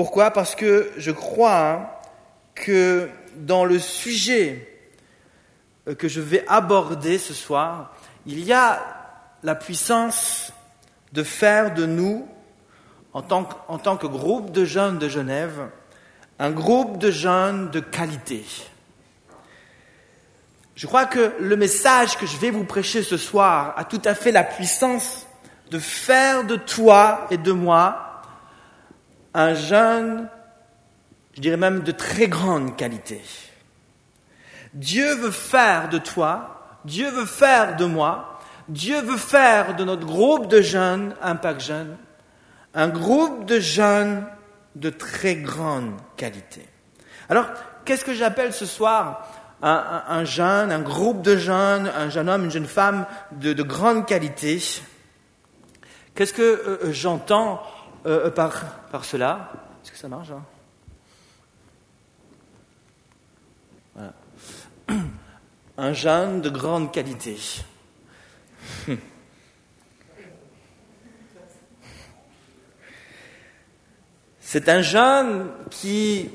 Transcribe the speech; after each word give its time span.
Pourquoi? 0.00 0.30
Parce 0.30 0.54
que 0.54 0.90
je 0.96 1.10
crois 1.10 1.60
hein, 1.60 1.86
que 2.54 3.10
dans 3.36 3.66
le 3.66 3.78
sujet 3.78 4.66
euh, 5.86 5.94
que 5.94 6.08
je 6.08 6.22
vais 6.22 6.42
aborder 6.48 7.18
ce 7.18 7.34
soir, 7.34 7.94
il 8.24 8.42
y 8.42 8.50
a 8.50 8.80
la 9.42 9.54
puissance 9.54 10.54
de 11.12 11.22
faire 11.22 11.74
de 11.74 11.84
nous, 11.84 12.26
en 13.12 13.20
tant, 13.20 13.44
que, 13.44 13.54
en 13.68 13.76
tant 13.76 13.98
que 13.98 14.06
groupe 14.06 14.52
de 14.52 14.64
jeunes 14.64 14.96
de 14.96 15.06
Genève, 15.06 15.68
un 16.38 16.50
groupe 16.50 16.96
de 16.96 17.10
jeunes 17.10 17.68
de 17.68 17.80
qualité. 17.80 18.42
Je 20.76 20.86
crois 20.86 21.04
que 21.04 21.34
le 21.40 21.56
message 21.58 22.16
que 22.16 22.24
je 22.24 22.38
vais 22.38 22.50
vous 22.50 22.64
prêcher 22.64 23.02
ce 23.02 23.18
soir 23.18 23.74
a 23.76 23.84
tout 23.84 24.00
à 24.06 24.14
fait 24.14 24.32
la 24.32 24.44
puissance 24.44 25.26
de 25.70 25.78
faire 25.78 26.44
de 26.44 26.56
toi 26.56 27.26
et 27.30 27.36
de 27.36 27.52
moi 27.52 28.09
un 29.34 29.54
jeune, 29.54 30.28
je 31.34 31.40
dirais 31.40 31.56
même 31.56 31.80
de 31.80 31.92
très 31.92 32.28
grande 32.28 32.76
qualité. 32.76 33.20
Dieu 34.74 35.14
veut 35.16 35.30
faire 35.30 35.88
de 35.88 35.98
toi, 35.98 36.78
Dieu 36.84 37.10
veut 37.10 37.26
faire 37.26 37.76
de 37.76 37.84
moi, 37.84 38.40
Dieu 38.68 39.00
veut 39.00 39.16
faire 39.16 39.74
de 39.76 39.84
notre 39.84 40.06
groupe 40.06 40.48
de 40.48 40.62
jeunes, 40.62 41.14
Impact 41.22 41.60
Jeunes, 41.60 41.96
un 42.74 42.88
groupe 42.88 43.46
de 43.46 43.58
jeunes 43.58 44.24
de 44.76 44.90
très 44.90 45.34
grande 45.36 45.94
qualité. 46.16 46.66
Alors, 47.28 47.46
qu'est-ce 47.84 48.04
que 48.04 48.14
j'appelle 48.14 48.52
ce 48.52 48.66
soir 48.66 49.26
un, 49.62 50.24
jeune, 50.24 50.72
un 50.72 50.80
groupe 50.80 51.20
de 51.22 51.36
jeunes, 51.36 51.90
un 51.94 52.08
jeune 52.08 52.28
homme, 52.28 52.44
une 52.44 52.50
jeune 52.50 52.66
femme 52.66 53.06
de, 53.32 53.62
grande 53.62 54.06
qualité? 54.06 54.62
Qu'est-ce 56.14 56.32
que 56.32 56.42
euh, 56.42 56.78
euh, 56.84 56.92
j'entends 56.92 57.62
euh, 58.06 58.30
par, 58.30 58.64
par 58.90 59.04
cela. 59.04 59.52
Est-ce 59.82 59.92
que 59.92 59.98
ça 59.98 60.08
marche 60.08 60.30
hein? 60.30 60.42
Un 65.78 65.92
jeune 65.92 66.40
de 66.40 66.50
grande 66.50 66.92
qualité. 66.92 67.38
C'est 74.40 74.68
un 74.68 74.82
jeune 74.82 75.48
qui, 75.70 76.28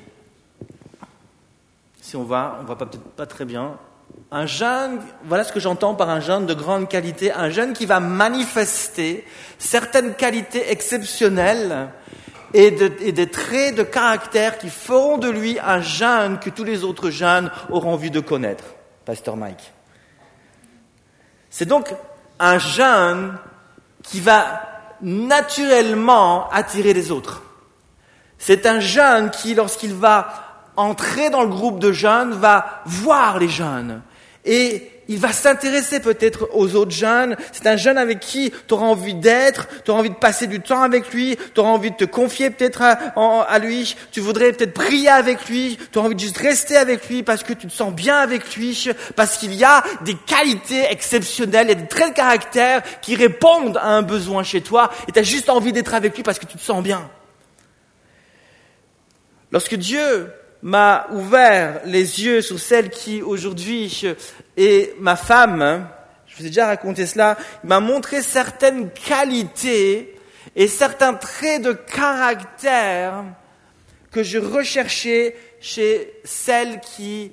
si 2.00 2.16
on 2.16 2.23
va, 2.23 2.59
on 2.62 2.64
va 2.64 2.78
peut-être 2.78 3.12
pas 3.12 3.25
très 3.25 3.44
bien, 3.44 3.78
un 4.36 4.47
jeune, 4.47 5.00
voilà 5.23 5.45
ce 5.45 5.53
que 5.53 5.61
j'entends 5.61 5.95
par 5.95 6.09
un 6.09 6.19
jeune 6.19 6.45
de 6.45 6.53
grande 6.53 6.89
qualité, 6.89 7.31
un 7.31 7.50
jeune 7.50 7.72
qui 7.72 7.86
va 7.86 8.02
manifester 8.02 9.25
certaines 9.58 10.14
qualités 10.14 10.72
exceptionnelles 10.72 11.88
et, 12.53 12.72
des 12.72 13.30
traits 13.30 13.75
de 13.75 13.83
caractère 13.83 14.58
qui 14.58 14.69
feront 14.69 15.17
de 15.17 15.30
lui 15.30 15.58
un 15.66 15.80
jeune 15.80 16.38
que 16.38 16.50
tous 16.50 16.66
les 16.66 16.83
autres 16.83 17.11
jeunes 17.11 17.50
auront 17.69 17.94
envie 17.94 18.11
de 18.11 18.19
connaître. 18.19 18.66
Pasteur 19.06 19.38
Mike. 19.38 19.72
C'est 21.50 21.66
donc 21.66 21.95
un 22.38 22.58
jeune 22.58 23.38
qui 24.03 24.19
va 24.19 24.63
naturellement 25.02 26.50
attirer 26.50 26.94
les 26.94 27.09
autres. 27.09 27.41
C'est 28.38 28.66
un 28.66 28.81
jeune 28.81 29.31
qui, 29.31 29.56
lorsqu'il 29.56 29.94
va 29.94 30.28
entrer 30.75 31.30
dans 31.30 31.44
le 31.44 31.47
groupe 31.47 31.80
de 31.80 31.94
jeunes, 31.94 32.33
va 32.33 32.81
voir 32.86 33.39
les 33.39 33.47
jeunes 33.47 34.02
et 34.46 34.92
il 35.08 35.20
va 35.20 35.32
s'intéresser 35.32 36.00
peut-être 36.00 36.50
aux 36.54 36.76
autres 36.76 36.92
jeunes. 36.92 37.36
C'est 37.52 37.68
un 37.68 37.78
jeune 37.78 37.98
avec 37.98 38.20
qui 38.20 38.52
tu 38.68 38.74
auras 38.74 38.88
envie 38.88 39.14
d'être, 39.14 39.68
tu 39.84 39.92
auras 39.92 40.00
envie 40.00 40.10
de 40.10 40.16
passer 40.16 40.48
du 40.48 40.62
temps 40.62 40.82
avec 40.82 41.14
lui, 41.14 41.38
tu 41.54 41.60
auras 41.60 41.70
envie 41.70 41.92
de 41.92 41.96
te 41.96 42.06
confier 42.06 42.50
peut-être 42.50 42.82
à, 42.82 43.60
lui, 43.60 43.96
tu 44.12 44.20
voudrais 44.20 44.52
peut-être 44.52 44.74
prier 44.74 45.10
avec 45.10 45.48
lui, 45.48 45.78
tu 45.92 45.98
auras 45.98 46.08
envie 46.08 46.16
de 46.16 46.20
juste 46.20 46.38
rester 46.38 46.76
avec 46.76 47.08
lui 47.08 47.24
parce 47.24 47.44
que 47.44 47.54
tu 47.54 47.68
te 47.68 47.72
sens 47.72 47.94
bien 47.94 48.18
avec 48.18 48.56
lui, 48.56 48.90
parce 49.16 49.38
qu'il 49.38 49.54
y 49.54 49.64
a 49.64 49.84
des 50.04 50.16
qualités 50.16 50.86
exceptionnelles, 50.90 51.68
il 51.68 51.69
y 51.69 51.74
a 51.74 51.81
des 51.81 51.88
traits 51.88 52.09
de 52.09 52.16
caractère 52.16 52.81
qui 53.02 53.16
répondent 53.16 53.78
à 53.78 53.88
un 53.88 54.02
besoin 54.02 54.44
chez 54.44 54.62
toi 54.62 54.92
et 55.08 55.12
tu 55.12 55.19
as 55.19 55.24
juste 55.24 55.50
envie 55.50 55.72
d'être 55.72 55.94
avec 55.94 56.16
lui 56.16 56.24
parce 56.24 56.40
que 56.40 56.46
tu 56.46 56.58
te 56.58 56.64
sens 56.64 56.81
bien. 56.81 57.08
Lorsque 59.52 59.75
Dieu 59.75 60.31
m'a 60.62 61.06
ouvert 61.12 61.81
les 61.86 62.24
yeux 62.24 62.42
sur 62.42 62.59
celle 62.59 62.90
qui 62.90 63.22
aujourd'hui 63.22 64.03
est 64.58 65.00
ma 65.00 65.16
femme. 65.16 65.88
Je 66.28 66.38
vous 66.38 66.46
ai 66.46 66.50
déjà 66.50 66.68
raconté 66.68 67.06
cela. 67.06 67.38
M'a 67.64 67.80
montré 67.80 68.22
certaines 68.22 68.90
qualités 68.90 70.16
et 70.56 70.68
certains 70.68 71.14
traits 71.14 71.62
de 71.62 71.74
caractère 71.74 73.24
que 74.12 74.24
je 74.24 74.38
recherchais 74.38 75.36
chez 75.60 76.14
celle 76.24 76.80
qui 76.80 77.32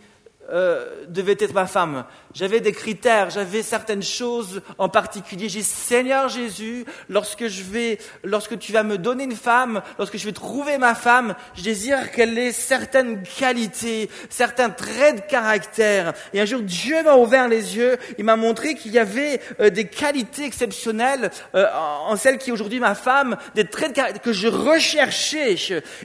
euh, 0.53 1.05
devait 1.09 1.37
être 1.39 1.55
ma 1.55 1.67
femme. 1.67 2.05
J'avais 2.35 2.61
des 2.61 2.73
critères, 2.73 3.31
j'avais 3.31 3.63
certaines 3.63 4.03
choses 4.03 4.63
en 4.79 4.89
particulier. 4.89 5.49
J'ai 5.49 5.63
Seigneur 5.63 6.29
Jésus, 6.29 6.85
lorsque 7.09 7.47
je 7.49 7.63
vais, 7.63 7.99
lorsque 8.23 8.59
tu 8.59 8.73
vas 8.73 8.83
me 8.83 8.99
donner 8.99 9.25
une 9.25 9.37
femme, 9.37 9.83
lorsque 9.99 10.17
je 10.17 10.25
vais 10.25 10.33
trouver 10.33 10.79
ma 10.79 10.95
femme, 10.95 11.35
je 11.55 11.63
désire 11.63 12.11
qu'elle 12.11 12.37
ait 12.39 12.53
certaines 12.53 13.23
qualités, 13.23 14.11
certains 14.29 14.71
traits 14.71 15.17
de 15.17 15.31
caractère. 15.31 16.13
Et 16.33 16.41
un 16.41 16.45
jour, 16.45 16.61
Dieu 16.61 17.03
m'a 17.03 17.17
ouvert 17.17 17.49
les 17.49 17.77
yeux, 17.77 17.97
il 18.19 18.25
m'a 18.25 18.37
montré 18.37 18.75
qu'il 18.75 18.93
y 18.93 18.99
avait 18.99 19.41
euh, 19.61 19.71
des 19.71 19.87
qualités 19.87 20.45
exceptionnelles 20.45 21.31
euh, 21.55 21.67
en 22.07 22.17
celle 22.17 22.39
qui 22.39 22.51
est 22.51 22.53
aujourd'hui 22.53 22.81
ma 22.81 22.95
femme, 22.95 23.37
des 23.55 23.65
traits 23.65 23.91
de 23.91 23.97
caractère 23.97 24.23
que 24.23 24.33
je 24.33 24.49
recherchais. 24.49 25.57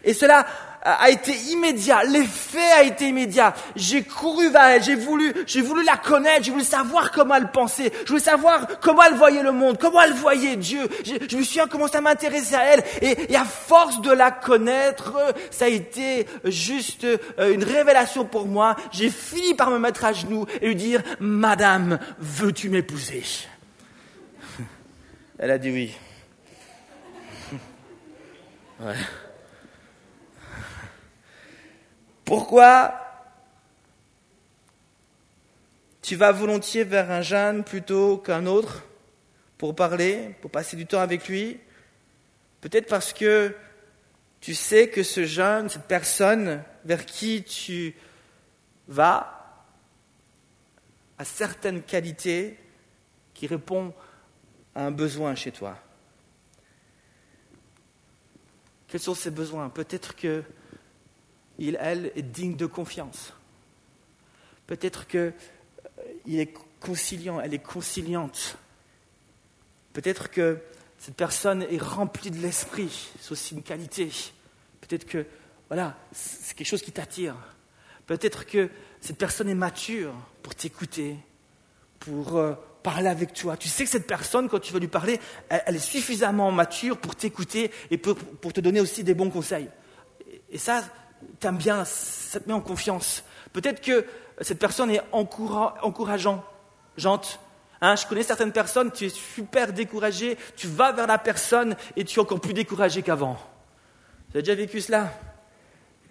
Et 0.04 0.14
cela 0.14 0.46
a 0.88 1.10
été 1.10 1.36
immédiat, 1.52 2.04
l'effet 2.06 2.72
a 2.78 2.84
été 2.84 3.10
immédiat. 3.10 3.54
J'ai 3.76 4.04
couru 4.04 4.50
vers 4.50 4.64
elle, 4.64 4.84
j'ai 4.84 4.96
voulu, 4.96 5.34
j'ai 5.46 5.62
voulu 5.62 5.84
la 5.84 5.98
connaître, 5.98 6.46
j'ai 6.46 6.52
voulu 6.52 6.64
savoir 6.64 7.12
comment 7.12 7.36
elle 7.36 7.52
pensait, 7.52 7.92
je 8.06 8.10
voulais 8.10 8.24
savoir 8.24 8.80
comment 8.80 9.04
elle 9.04 9.16
voyait 9.16 9.44
le 9.44 9.52
monde, 9.52 9.78
comment 9.78 10.02
elle 10.02 10.14
voyait 10.14 10.56
Dieu. 10.56 10.88
Je, 11.04 11.16
je 11.30 11.38
me 11.38 11.42
suis 11.44 11.60
commencé 11.70 11.98
à 11.98 12.02
m'intéresser 12.02 12.56
à 12.56 12.64
elle 12.64 12.84
et, 13.02 13.34
et, 13.34 13.36
à 13.36 13.44
force 13.44 14.02
de 14.02 14.12
la 14.12 14.32
connaître, 14.32 15.14
ça 15.52 15.66
a 15.66 15.68
été 15.68 16.26
juste 16.46 17.04
euh, 17.04 17.54
une 17.54 17.64
révélation 17.64 18.24
pour 18.24 18.46
moi. 18.46 18.78
J'ai 18.92 19.10
fini 19.10 19.54
par 19.56 19.70
me 19.70 19.80
mettre 19.80 20.06
à 20.06 20.14
genoux 20.14 20.46
et 20.62 20.68
lui 20.68 20.76
dire, 20.76 21.04
Madame, 21.20 22.00
veux-tu 22.20 22.70
m'épouser? 22.70 23.24
Elle 25.38 25.52
a 25.52 25.58
dit 25.58 25.72
oui. 25.72 25.98
Ouais. 28.80 28.94
Pourquoi 32.28 32.94
tu 36.02 36.18
vas 36.18 36.34
volontiers 36.34 36.84
vers 36.84 37.10
un 37.10 37.22
jeune 37.22 37.64
plutôt 37.64 38.18
qu'un 38.18 38.46
autre 38.46 38.84
pour 39.58 39.74
parler, 39.74 40.36
pour 40.42 40.52
passer 40.52 40.76
du 40.76 40.86
temps 40.86 41.00
avec 41.00 41.30
lui? 41.30 41.58
Peut-être 42.60 42.90
parce 42.90 43.14
que 43.14 43.56
tu 44.42 44.54
sais 44.56 44.90
que 44.90 45.04
ce 45.04 45.24
jeune, 45.24 45.70
cette 45.70 45.88
personne 45.88 46.62
vers 46.84 47.06
qui 47.06 47.46
tu 47.46 47.96
vas, 48.90 49.64
a 51.18 51.24
certaines 51.24 51.82
qualités 51.82 52.60
qui 53.34 53.48
répondent 53.48 53.94
à 54.76 54.86
un 54.86 54.92
besoin 54.92 55.34
chez 55.34 55.54
toi. 55.54 55.78
Quels 58.90 59.00
sont 59.00 59.16
ces 59.16 59.32
besoins? 59.32 59.70
Peut-être 59.70 60.14
que 60.14 60.44
il, 61.60 61.78
elle, 61.82 62.12
est 62.16 62.22
digne 62.22 62.56
de 62.56 62.66
confiance. 62.66 63.34
Peut-être 64.68 65.08
qu'il 65.08 65.20
euh, 65.20 66.42
est 66.42 66.54
conciliant, 66.80 67.40
elle 67.40 67.54
est 67.54 67.64
conciliante. 67.64 68.58
Peut-être 69.94 70.30
que 70.30 70.60
cette 71.00 71.16
personne 71.16 71.64
est 71.64 71.82
remplie 71.82 72.32
de 72.32 72.38
l'esprit, 72.38 73.10
c'est 73.20 73.32
aussi 73.32 73.56
une 73.56 73.64
qualité. 73.64 74.10
Peut-être 74.82 75.06
que, 75.06 75.26
voilà, 75.70 75.98
c'est 76.12 76.56
quelque 76.56 76.68
chose 76.68 76.82
qui 76.82 76.92
t'attire. 76.92 77.36
Peut-être 78.06 78.46
que 78.46 78.70
cette 79.02 79.18
personne 79.18 79.50
est 79.50 79.56
mature 79.56 80.14
pour 80.44 80.56
t'écouter, 80.56 81.18
pour 82.00 82.38
euh, 82.38 82.54
parler 82.84 83.10
avec 83.10 83.34
toi. 83.34 83.58
Tu 83.58 83.68
sais 83.68 83.84
que 83.84 83.90
cette 83.90 84.08
personne, 84.08 84.50
quand 84.50 84.60
tu 84.60 84.74
vas 84.74 84.80
lui 84.80 84.88
parler, 84.88 85.20
elle, 85.50 85.76
est 85.76 85.80
suffisamment 85.80 86.52
mature 86.52 86.98
pour 86.98 87.16
t'écouter 87.16 87.72
et 87.92 87.98
pour, 87.98 88.16
te 88.54 88.62
donner 88.62 88.80
aussi 88.80 89.04
des 89.04 89.14
bons 89.14 89.30
conseils. 89.30 89.70
et 90.50 90.58
ça, 90.58 90.84
t'aimes 91.40 91.58
bien, 91.58 91.86
ça 91.86 92.40
te 92.40 92.48
met 92.48 92.54
en 92.54 92.62
confiance. 92.62 93.24
Peut-être 93.54 93.82
que 93.82 94.06
cette 94.42 94.60
personne 94.60 94.92
est 94.92 95.02
encourageante. 95.12 96.44
Hein, 97.82 97.96
je 97.96 98.08
connais 98.08 98.24
certaines 98.24 98.52
personnes, 98.52 98.92
tu 98.92 99.06
es 99.06 99.10
super 99.10 99.72
découragé, 99.72 100.38
tu 100.56 100.68
vas 100.68 100.92
vers 100.92 101.08
la 101.08 101.18
personne 101.18 101.76
et 101.96 102.04
tu 102.04 102.20
es 102.20 102.22
encore 102.22 102.42
plus 102.42 102.54
découragé 102.54 103.04
qu'avant. 103.04 103.38
Tu 104.32 104.38
as 104.40 104.42
déjà 104.42 104.56
vécu 104.56 104.82
cela? 104.82 105.12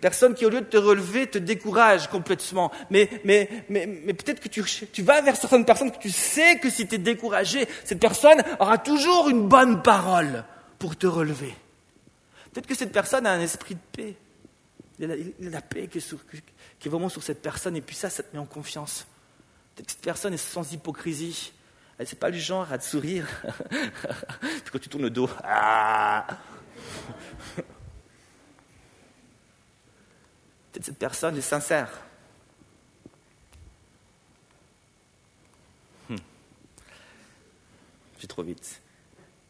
Personne 0.01 0.35
qui, 0.35 0.45
au 0.45 0.51
lieu 0.51 0.61
de 0.61 0.67
te 0.67 0.77
relever, 0.77 1.27
te 1.27 1.39
décourage 1.39 2.09
complètement. 2.09 2.71
Mais, 2.91 3.09
mais, 3.25 3.49
mais, 3.69 3.87
mais 3.87 4.13
peut-être 4.13 4.41
que 4.41 4.49
tu, 4.49 4.63
tu 4.93 5.03
vas 5.03 5.23
vers 5.23 5.37
certaines 5.37 5.65
personnes 5.65 5.91
que 5.91 5.99
tu 5.99 6.11
sais 6.11 6.59
que 6.59 6.69
si 6.69 6.87
tu 6.87 6.97
es 6.97 6.99
découragé, 6.99 7.67
cette 7.83 7.99
personne 7.99 8.43
aura 8.61 8.79
toujours 8.79 9.29
une 9.29 9.49
bonne 9.49 9.83
parole 9.83 10.45
pour 10.79 10.97
te 10.97 11.07
relever. 11.07 11.55
Peut-être 12.53 12.67
que 12.67 12.75
cette 12.75 12.93
personne 12.93 13.27
a 13.27 13.33
un 13.33 13.41
esprit 13.41 13.75
de 13.75 13.81
paix. 13.93 14.17
Il 14.99 15.09
y 15.09 15.13
a 15.13 15.51
la, 15.51 15.61
paix 15.61 15.89
qui 15.89 15.99
est, 15.99 16.89
vraiment 16.89 17.09
sur 17.09 17.23
cette 17.23 17.43
personne, 17.43 17.77
et 17.77 17.83
puis 17.83 17.95
ça, 17.95 18.09
ça 18.09 18.23
te 18.23 18.35
met 18.35 18.41
en 18.41 18.47
confiance. 18.47 19.07
Peut-être 19.75 19.87
que 19.87 19.93
cette 19.93 20.01
personne 20.03 20.33
est 20.33 20.39
sans 20.39 20.73
hypocrisie. 20.73 21.53
Elle 21.99 22.07
n'est 22.07 22.19
pas 22.19 22.31
du 22.31 22.41
genre 22.41 22.71
à 22.73 22.79
te 22.79 22.85
sourire. 22.85 23.27
puis 23.71 24.71
quand 24.73 24.79
tu 24.79 24.89
tournes 24.89 25.03
le 25.03 25.11
dos, 25.11 25.29
ah 25.45 26.27
Peut-être 30.73 30.85
cette 30.85 30.99
personne 30.99 31.37
est 31.37 31.43
sincère. 31.43 31.91
Hmm. 36.09 36.17
J'ai 38.19 38.27
trop 38.27 38.43
vite. 38.43 38.83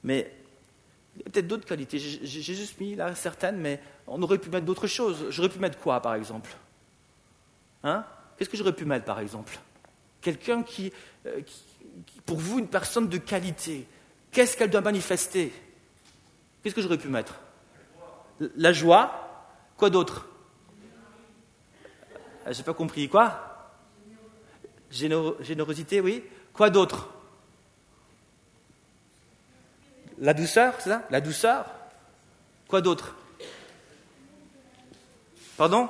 Mais 0.05 0.36
il 1.17 1.21
y 1.21 1.29
a 1.29 1.31
peut-être 1.31 1.47
d'autres 1.47 1.67
qualités. 1.67 1.99
J'ai 1.99 2.55
juste 2.55 2.79
mis 2.79 2.95
là 2.95 3.15
certaines, 3.15 3.57
mais 3.57 3.81
on 4.07 4.23
aurait 4.23 4.39
pu 4.39 4.51
mettre 4.51 4.67
d'autres 4.67 4.87
choses. 4.87 5.27
J'aurais 5.31 5.49
pu 5.49 5.59
mettre 5.59 5.79
quoi, 5.79 6.01
par 6.01 6.15
exemple? 6.15 6.55
Hein? 7.83 8.05
Qu'est-ce 8.37 8.51
que 8.51 8.57
j'aurais 8.57 8.75
pu 8.75 8.85
mettre, 8.85 9.07
par 9.07 9.19
exemple? 9.21 9.59
Quelqu'un 10.21 10.63
qui, 10.63 10.93
euh, 11.27 11.41
qui, 11.41 11.63
pour 12.27 12.37
vous, 12.37 12.59
une 12.59 12.69
personne 12.69 13.09
de 13.09 13.17
qualité. 13.17 13.87
Qu'est-ce 14.31 14.57
qu'elle 14.57 14.71
doit 14.71 14.83
manifester? 14.83 15.53
Qu'est-ce 16.63 16.75
que 16.75 16.83
j'aurais 16.83 16.99
pu 16.99 17.09
mettre? 17.09 17.37
La 18.57 18.73
joie? 18.75 19.55
Quoi 19.79 19.89
d'autre? 19.89 20.29
Euh, 22.47 22.53
J'ai 22.53 22.63
pas 22.63 22.75
compris. 22.75 23.09
Quoi? 23.09 23.73
Générosité, 24.91 26.01
oui. 26.01 26.23
Quoi 26.53 26.69
d'autre? 26.69 27.09
La 30.19 30.35
douceur, 30.35 30.75
c'est 30.79 30.91
ça? 30.91 31.03
La 31.11 31.21
douceur? 31.21 31.67
Quoi 32.69 32.81
d'autre? 32.81 33.15
Pardon? 35.57 35.89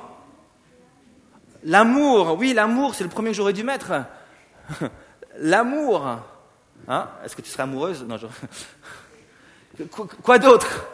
L'amour, 1.63 2.37
oui, 2.37 2.53
l'amour, 2.53 2.95
c'est 2.95 3.03
le 3.03 3.09
premier 3.09 3.31
que 3.31 3.35
j'aurais 3.35 3.53
dû 3.53 3.63
mettre. 3.63 3.91
L'amour. 5.39 6.07
Hein? 6.87 7.09
Est-ce 7.23 7.35
que 7.35 7.41
tu 7.41 7.49
serais 7.49 7.63
amoureuse? 7.63 8.03
Non, 8.03 8.17
je... 8.17 8.27
Quoi 10.23 10.39
d'autre? 10.39 10.87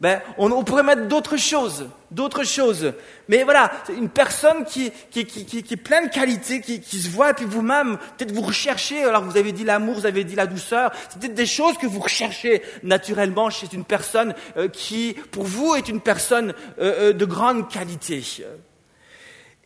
Ben, 0.00 0.22
on, 0.38 0.64
pourrait 0.64 0.82
mettre 0.82 1.08
d'autres 1.08 1.36
choses, 1.36 1.86
d'autres 2.10 2.44
choses. 2.44 2.94
Mais 3.28 3.42
voilà, 3.42 3.70
une 3.94 4.08
personne 4.08 4.64
qui, 4.64 4.90
qui, 5.10 5.26
qui, 5.26 5.44
qui 5.44 5.74
est 5.74 5.76
pleine 5.76 6.06
de 6.06 6.10
qualité, 6.10 6.62
qui, 6.62 6.80
qui 6.80 6.98
se 6.98 7.10
voit, 7.10 7.30
et 7.30 7.34
puis 7.34 7.44
vous-même, 7.44 7.98
peut-être 8.16 8.32
vous 8.32 8.40
recherchez, 8.40 9.04
alors 9.04 9.22
vous 9.22 9.36
avez 9.36 9.52
dit 9.52 9.62
l'amour, 9.62 9.96
vous 9.96 10.06
avez 10.06 10.24
dit 10.24 10.36
la 10.36 10.46
douceur, 10.46 10.90
c'est 11.10 11.18
peut-être 11.18 11.34
des 11.34 11.44
choses 11.44 11.76
que 11.76 11.86
vous 11.86 12.00
recherchez 12.00 12.62
naturellement 12.82 13.50
chez 13.50 13.66
une 13.74 13.84
personne 13.84 14.34
euh, 14.56 14.68
qui, 14.68 15.14
pour 15.32 15.44
vous, 15.44 15.74
est 15.74 15.88
une 15.88 16.00
personne 16.00 16.54
euh, 16.80 17.10
euh, 17.10 17.12
de 17.12 17.24
grande 17.26 17.68
qualité. 17.70 18.24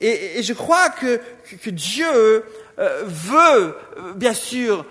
Et, 0.00 0.38
et 0.40 0.42
je 0.42 0.52
crois 0.52 0.90
que, 0.90 1.20
que 1.62 1.70
Dieu 1.70 2.44
veut, 2.76 3.76
bien 4.16 4.34
sûr, 4.34 4.84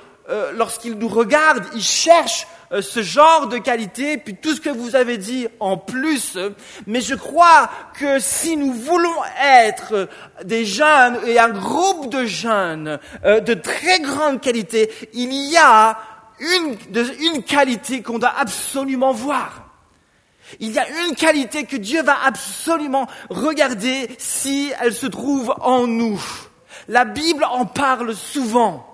lorsqu'il 0.54 0.94
nous 0.94 1.10
regarde, 1.10 1.64
il 1.76 1.84
cherche 1.84 2.48
euh, 2.74 2.82
ce 2.82 3.04
genre 3.04 3.48
de 3.48 3.60
qualité, 3.60 4.18
puis 4.18 4.36
tout 4.36 4.56
ce 4.56 4.62
que 4.62 4.70
vous 4.70 4.96
avez 4.96 5.18
dit 5.18 5.48
en 5.60 5.78
plus. 5.78 6.38
Mais 6.88 7.02
je 7.02 7.14
crois 7.14 7.70
que 8.00 8.20
si 8.20 8.58
nous 8.58 8.74
voulons 8.74 9.24
être 9.44 10.10
des 10.44 10.66
jeunes 10.66 11.20
et 11.28 11.38
un 11.38 11.50
groupe 11.50 12.10
de 12.10 12.26
jeunes 12.26 13.00
euh, 13.26 13.42
de 13.42 13.54
très 13.54 14.00
grande 14.00 14.42
qualité, 14.42 14.92
il 15.14 15.34
y 15.52 15.58
a 15.58 16.00
une, 16.40 16.76
une 17.20 17.44
qualité 17.44 18.02
qu'on 18.02 18.18
doit 18.18 18.34
absolument 18.36 19.14
voir. 19.14 19.70
Il 20.60 20.72
y 20.72 20.80
a 20.80 20.86
une 21.08 21.16
qualité 21.16 21.66
que 21.66 21.78
Dieu 21.78 22.02
va 22.02 22.18
absolument 22.26 23.08
regarder 23.30 24.10
si 24.18 24.72
elle 24.82 24.94
se 24.94 25.08
trouve 25.08 25.54
en 25.62 25.86
nous. 25.86 26.22
La 26.88 27.06
Bible 27.06 27.44
en 27.44 27.66
parle 27.66 28.16
souvent. 28.16 28.93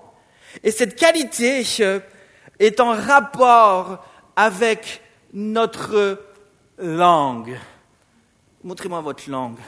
Et 0.62 0.70
cette 0.70 0.96
qualité, 0.96 1.64
euh, 1.80 2.00
est 2.60 2.78
en 2.78 2.90
rapport 2.90 4.04
avec 4.36 5.02
notre 5.32 6.20
langue. 6.78 7.58
Montrez-moi 8.62 9.00
votre 9.00 9.28
langue. 9.28 9.58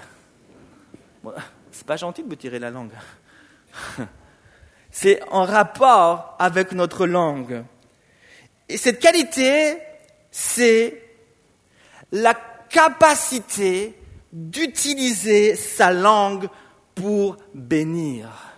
C'est 1.70 1.86
pas 1.86 1.96
gentil 1.96 2.22
de 2.22 2.28
me 2.28 2.36
tirer 2.36 2.58
la 2.58 2.70
langue. 2.70 2.92
C'est 4.90 5.22
en 5.30 5.44
rapport 5.44 6.36
avec 6.38 6.72
notre 6.72 7.06
langue. 7.06 7.64
Et 8.68 8.76
cette 8.76 9.00
qualité, 9.00 9.78
c'est 10.30 11.02
la 12.12 12.34
capacité 12.68 13.98
d'utiliser 14.30 15.56
sa 15.56 15.92
langue 15.92 16.48
pour 16.94 17.38
bénir. 17.54 18.51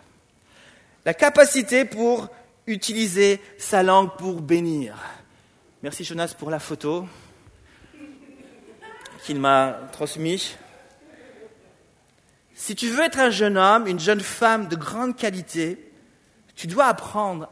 La 1.05 1.13
capacité 1.13 1.85
pour 1.85 2.29
utiliser 2.67 3.41
sa 3.59 3.83
langue 3.83 4.17
pour 4.17 4.41
bénir. 4.41 4.97
Merci 5.83 6.03
Jonas 6.03 6.35
pour 6.39 6.51
la 6.51 6.59
photo 6.59 7.07
qu'il 9.25 9.39
m'a 9.39 9.79
transmise. 9.93 10.57
Si 12.55 12.75
tu 12.75 12.89
veux 12.89 13.03
être 13.03 13.19
un 13.19 13.31
jeune 13.31 13.59
homme, 13.59 13.87
une 13.87 14.01
jeune 14.01 14.21
femme 14.21 14.69
de 14.69 14.77
grande 14.77 15.17
qualité, 15.17 15.93
tu 16.55 16.67
dois 16.67 16.87
apprendre 16.87 17.51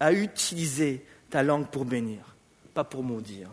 à, 0.00 0.12
utiliser 0.12 1.04
ta 1.28 1.42
langue 1.42 1.66
pour 1.68 1.84
bénir, 1.84 2.36
pas 2.72 2.84
pour 2.84 3.02
maudire, 3.02 3.50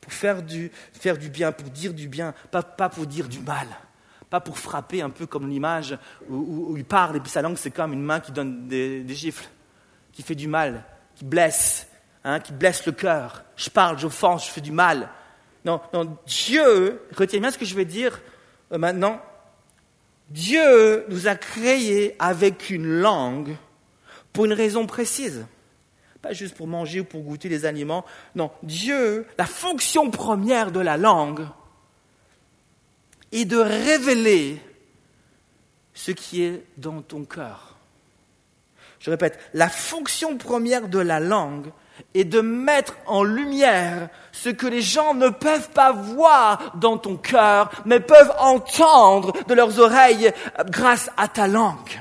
pour 0.00 0.12
faire 0.12 0.42
du, 0.42 0.70
faire 0.92 1.16
du 1.16 1.30
bien, 1.30 1.50
pour 1.50 1.70
dire 1.70 1.94
du 1.94 2.08
bien, 2.08 2.34
pas, 2.50 2.62
pas 2.62 2.88
pour 2.88 3.06
dire 3.06 3.28
du 3.28 3.40
mal, 3.40 3.66
pas 4.34 4.40
pour 4.40 4.58
frapper 4.58 5.00
un 5.00 5.10
peu 5.10 5.26
comme 5.26 5.48
l'image 5.48 5.96
où, 6.28 6.74
il 6.76 6.84
parle 6.84 7.14
et 7.14 7.20
puis 7.20 7.30
sa 7.30 7.40
langue 7.40 7.56
c'est 7.56 7.70
comme 7.70 7.92
une 7.92 8.02
main 8.02 8.18
qui 8.18 8.32
donne 8.32 8.66
des, 8.66 9.06
gifles 9.14 9.48
qui 10.12 10.24
fait 10.24 10.34
du 10.34 10.48
mal, 10.48 10.82
qui 11.14 11.24
blesse, 11.24 11.86
hein, 12.24 12.40
qui 12.40 12.52
blesse 12.52 12.84
le 12.84 12.90
cœur. 12.90 13.44
Je 13.54 13.70
parle, 13.70 13.96
j'offense, 13.96 14.46
je 14.46 14.50
fais 14.50 14.60
du 14.60 14.72
mal. 14.72 15.08
Non, 15.64 15.80
non, 15.92 16.18
Dieu, 16.26 17.00
retiens 17.16 17.38
bien 17.38 17.52
ce 17.52 17.58
que 17.58 17.64
je 17.64 17.76
vais 17.76 17.84
dire 17.84 18.20
euh, 18.72 18.78
maintenant. 18.78 19.20
Dieu 20.30 21.06
nous 21.08 21.28
a 21.28 21.36
créés 21.36 22.16
avec 22.18 22.70
une 22.70 22.88
langue 22.88 23.54
pour 24.32 24.46
une 24.46 24.52
raison 24.52 24.84
précise. 24.84 25.46
Pas 26.22 26.32
juste 26.32 26.56
pour 26.56 26.66
manger 26.66 26.98
ou 26.98 27.04
pour 27.04 27.22
goûter 27.22 27.48
les 27.48 27.66
aliments. 27.66 28.04
Non, 28.34 28.50
Dieu, 28.64 29.28
la 29.38 29.46
fonction 29.46 30.10
première 30.10 30.72
de 30.72 30.80
la 30.80 30.96
langue 30.96 31.46
est 33.40 33.44
de 33.44 33.58
révéler 33.58 34.60
ce 35.92 36.10
qui 36.10 36.42
est 36.42 36.64
dans 36.76 37.02
ton 37.02 37.24
cœur. 37.24 37.76
Je 39.00 39.10
répète, 39.10 39.38
la 39.52 39.68
fonction 39.68 40.38
première 40.38 40.88
de 40.88 40.98
la 40.98 41.20
langue 41.20 41.70
est 42.14 42.24
de 42.24 42.40
mettre 42.40 42.94
en 43.06 43.22
lumière 43.22 44.08
ce 44.32 44.48
que 44.48 44.66
les 44.66 44.80
gens 44.80 45.14
ne 45.14 45.28
peuvent 45.28 45.70
pas 45.70 45.92
voir 45.92 46.72
dans 46.76 46.96
ton 46.96 47.16
cœur, 47.16 47.70
mais 47.84 48.00
peuvent 48.00 48.32
entendre 48.38 49.32
de 49.46 49.54
leurs 49.54 49.78
oreilles 49.78 50.32
grâce 50.70 51.10
à 51.16 51.28
ta 51.28 51.46
langue. 51.46 52.00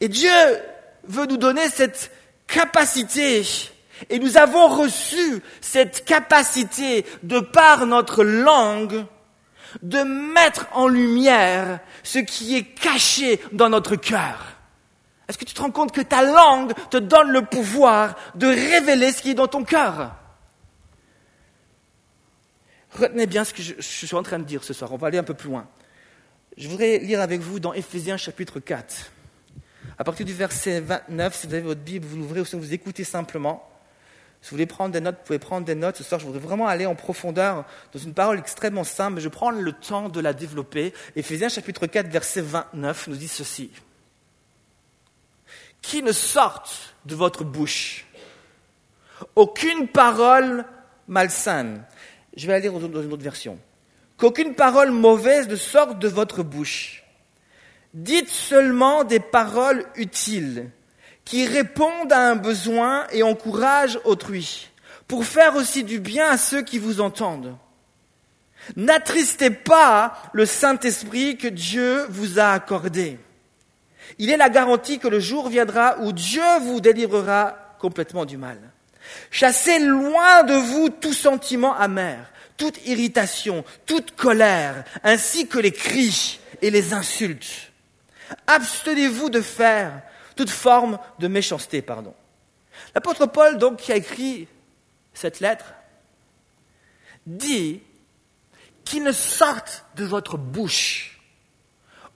Et 0.00 0.08
Dieu 0.08 0.30
veut 1.04 1.26
nous 1.26 1.36
donner 1.36 1.68
cette 1.68 2.12
capacité, 2.46 3.42
et 4.08 4.18
nous 4.18 4.36
avons 4.36 4.68
reçu 4.68 5.42
cette 5.60 6.04
capacité 6.04 7.04
de 7.22 7.40
par 7.40 7.86
notre 7.86 8.24
langue, 8.24 9.04
de 9.82 10.02
mettre 10.02 10.66
en 10.72 10.88
lumière 10.88 11.80
ce 12.02 12.18
qui 12.18 12.56
est 12.56 12.64
caché 12.64 13.40
dans 13.52 13.68
notre 13.68 13.96
cœur. 13.96 14.56
Est-ce 15.28 15.38
que 15.38 15.44
tu 15.44 15.54
te 15.54 15.62
rends 15.62 15.70
compte 15.70 15.92
que 15.92 16.00
ta 16.00 16.24
langue 16.24 16.72
te 16.90 16.96
donne 16.96 17.30
le 17.30 17.42
pouvoir 17.42 18.16
de 18.34 18.48
révéler 18.48 19.12
ce 19.12 19.22
qui 19.22 19.30
est 19.30 19.34
dans 19.34 19.46
ton 19.46 19.62
cœur? 19.62 20.16
Retenez 22.92 23.26
bien 23.26 23.44
ce 23.44 23.54
que 23.54 23.62
je, 23.62 23.74
suis 23.80 24.12
en 24.14 24.24
train 24.24 24.40
de 24.40 24.44
dire 24.44 24.64
ce 24.64 24.72
soir. 24.72 24.92
On 24.92 24.96
va 24.96 25.06
aller 25.06 25.18
un 25.18 25.22
peu 25.22 25.34
plus 25.34 25.48
loin. 25.48 25.68
Je 26.56 26.68
voudrais 26.68 26.98
lire 26.98 27.20
avec 27.20 27.40
vous 27.40 27.60
dans 27.60 27.72
Éphésiens 27.72 28.16
chapitre 28.16 28.58
4. 28.58 29.12
À 29.98 30.02
partir 30.02 30.26
du 30.26 30.34
verset 30.34 30.80
29, 30.80 31.36
si 31.36 31.46
vous 31.46 31.54
avez 31.54 31.62
votre 31.62 31.80
Bible, 31.80 32.06
vous 32.06 32.16
l'ouvrez 32.16 32.40
ou 32.40 32.44
si 32.44 32.56
vous 32.56 32.74
écoutez 32.74 33.04
simplement. 33.04 33.69
Si 34.42 34.50
vous 34.50 34.56
voulez 34.56 34.66
prendre 34.66 34.92
des 34.92 35.00
notes, 35.00 35.16
vous 35.16 35.26
pouvez 35.26 35.38
prendre 35.38 35.66
des 35.66 35.74
notes. 35.74 35.96
Ce 35.96 36.04
soir, 36.04 36.20
je 36.20 36.26
voudrais 36.26 36.40
vraiment 36.40 36.66
aller 36.66 36.86
en 36.86 36.94
profondeur 36.94 37.64
dans 37.92 37.98
une 37.98 38.14
parole 38.14 38.38
extrêmement 38.38 38.84
simple, 38.84 39.16
mais 39.16 39.20
je 39.20 39.28
prends 39.28 39.50
le 39.50 39.72
temps 39.72 40.08
de 40.08 40.20
la 40.20 40.32
développer. 40.32 40.94
Éphésiens 41.14 41.48
chapitre 41.48 41.86
4, 41.86 42.08
verset 42.08 42.40
29 42.40 43.08
nous 43.08 43.16
dit 43.16 43.28
ceci 43.28 43.70
qui 45.82 46.02
ne 46.02 46.12
sorte 46.12 46.94
de 47.06 47.14
votre 47.14 47.44
bouche. 47.44 48.06
Aucune 49.36 49.88
parole 49.88 50.64
malsaine. 51.08 51.84
Je 52.36 52.46
vais 52.46 52.54
aller 52.54 52.68
dans 52.68 52.80
une 52.80 52.94
autre 52.94 53.22
version. 53.22 53.58
Qu'aucune 54.16 54.54
parole 54.54 54.90
mauvaise 54.90 55.48
ne 55.48 55.56
sorte 55.56 55.98
de 55.98 56.08
votre 56.08 56.42
bouche. 56.42 57.04
Dites 57.94 58.28
seulement 58.28 59.04
des 59.04 59.20
paroles 59.20 59.84
utiles, 59.96 60.70
qui 61.24 61.46
répondent 61.46 62.12
à 62.12 62.30
un 62.30 62.36
besoin 62.36 63.06
et 63.12 63.22
encouragent 63.22 64.00
autrui, 64.04 64.70
pour 65.06 65.24
faire 65.24 65.56
aussi 65.56 65.84
du 65.84 66.00
bien 66.00 66.28
à 66.28 66.38
ceux 66.38 66.62
qui 66.62 66.78
vous 66.78 67.00
entendent. 67.00 67.56
N'attristez 68.76 69.50
pas 69.50 70.22
le 70.32 70.46
Saint-Esprit 70.46 71.36
que 71.36 71.48
Dieu 71.48 72.06
vous 72.08 72.38
a 72.38 72.52
accordé. 72.52 73.18
Il 74.18 74.30
est 74.30 74.36
la 74.36 74.50
garantie 74.50 74.98
que 74.98 75.08
le 75.08 75.20
jour 75.20 75.48
viendra 75.48 75.98
où 76.00 76.12
Dieu 76.12 76.42
vous 76.62 76.80
délivrera 76.80 77.76
complètement 77.78 78.24
du 78.24 78.36
mal. 78.36 78.58
Chassez 79.30 79.78
loin 79.78 80.44
de 80.44 80.54
vous 80.54 80.88
tout 80.88 81.12
sentiment 81.12 81.74
amer, 81.76 82.30
toute 82.56 82.84
irritation, 82.86 83.64
toute 83.86 84.14
colère, 84.14 84.84
ainsi 85.02 85.48
que 85.48 85.58
les 85.58 85.72
cris 85.72 86.38
et 86.62 86.70
les 86.70 86.92
insultes. 86.92 87.72
Abstenez-vous 88.46 89.30
de 89.30 89.40
faire 89.40 90.02
toute 90.40 90.48
forme 90.48 90.98
de 91.18 91.28
méchanceté, 91.28 91.82
pardon. 91.82 92.14
L'apôtre 92.94 93.26
Paul, 93.26 93.58
donc, 93.58 93.76
qui 93.76 93.92
a 93.92 93.96
écrit 93.96 94.48
cette 95.12 95.40
lettre, 95.40 95.74
dit 97.26 97.82
qu'il 98.86 99.02
ne 99.02 99.12
sorte 99.12 99.84
de 99.96 100.04
votre 100.06 100.38
bouche 100.38 101.20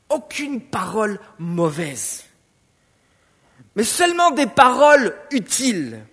aucune 0.08 0.62
parole 0.62 1.20
mauvaise, 1.38 2.24
mais 3.76 3.84
seulement 3.84 4.30
des 4.30 4.46
paroles 4.46 5.14
utiles, 5.30 6.06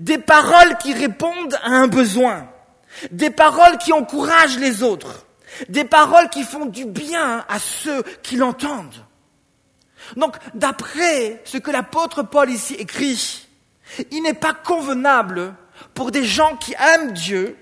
des 0.00 0.18
paroles 0.18 0.76
qui 0.78 0.92
répondent 0.92 1.54
à 1.62 1.68
un 1.68 1.86
besoin, 1.86 2.50
des 3.12 3.30
paroles 3.30 3.78
qui 3.78 3.92
encouragent 3.92 4.58
les 4.58 4.82
autres, 4.82 5.24
des 5.68 5.84
paroles 5.84 6.30
qui 6.30 6.42
font 6.42 6.66
du 6.66 6.84
bien 6.84 7.44
à 7.48 7.60
ceux 7.60 8.02
qui 8.24 8.34
l'entendent. 8.34 9.03
Donc, 10.16 10.36
d'après 10.54 11.42
ce 11.44 11.58
que 11.58 11.70
l'apôtre 11.70 12.22
Paul 12.22 12.50
ici 12.50 12.74
écrit, 12.74 13.46
il 14.10 14.22
n'est 14.22 14.34
pas 14.34 14.54
convenable 14.54 15.54
pour 15.94 16.10
des 16.10 16.24
gens 16.24 16.56
qui 16.56 16.74
aiment 16.74 17.12
Dieu, 17.12 17.56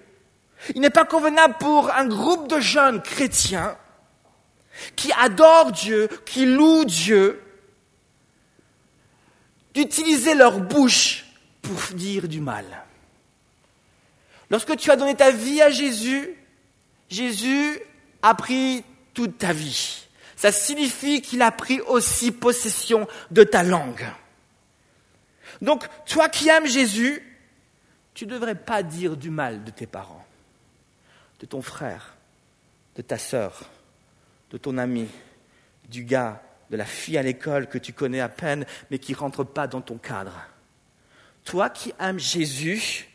il 0.75 0.80
n'est 0.80 0.90
pas 0.90 1.04
convenable 1.04 1.54
pour 1.58 1.90
un 1.90 2.06
groupe 2.06 2.49
de 2.49 2.61
jeunes 2.61 3.02
chrétiens 3.02 3.76
qui 4.96 5.12
adorent 5.12 5.72
Dieu, 5.72 6.08
qui 6.25 6.46
louent 6.46 6.84
Dieu, 6.84 7.42
d'utiliser 9.75 10.34
leur 10.34 10.61
bouche 10.61 11.25
pour 11.62 11.96
dire 11.96 12.28
du 12.28 12.40
mal. 12.40 12.64
Lorsque 14.50 14.76
tu 14.76 14.90
as 14.90 14.96
donné 14.96 15.14
ta 15.14 15.30
vie 15.30 15.62
à 15.62 15.70
Jésus, 15.70 16.37
Jésus 17.08 17.78
a 18.22 18.34
pris 18.34 18.84
toute 19.14 19.38
ta 19.38 19.52
vie. 19.52 20.06
Ça 20.42 20.50
signifie 20.50 21.22
qu'il 21.22 21.40
a 21.40 21.52
pris 21.52 21.80
aussi 21.82 22.32
possession 22.32 23.06
de 23.30 23.44
ta 23.44 23.62
langue. 23.62 24.04
Donc, 25.61 25.87
toi 26.04 26.28
qui 26.28 26.49
aimes 26.49 26.66
Jésus, 26.66 27.22
tu 28.12 28.26
ne 28.26 28.32
devrais 28.32 28.56
pas 28.56 28.82
dire 28.82 29.16
du 29.16 29.30
mal 29.30 29.62
de 29.62 29.70
tes 29.70 29.87
parents, 29.87 30.26
de 31.38 31.46
ton 31.46 31.62
frère, 31.62 32.16
de 32.96 33.02
ta 33.02 33.18
sœur, 33.18 33.70
de 34.50 34.58
ton 34.58 34.78
ami, 34.78 35.06
du 35.88 36.02
gars, 36.02 36.42
de 36.70 36.76
la 36.76 36.87
fille 36.87 37.18
à 37.18 37.22
l'école 37.22 37.68
que 37.68 37.78
tu 37.78 37.92
connais 37.92 38.18
à 38.18 38.28
peine, 38.28 38.66
mais 38.90 38.99
qui 38.99 39.12
ne 39.12 39.18
rentre 39.18 39.44
pas 39.44 39.68
dans 39.68 39.80
ton 39.80 39.96
cadre. 39.96 40.34
Toi 41.44 41.70
qui 41.70 41.94
aimes 42.00 42.18
Jésus, 42.18 43.08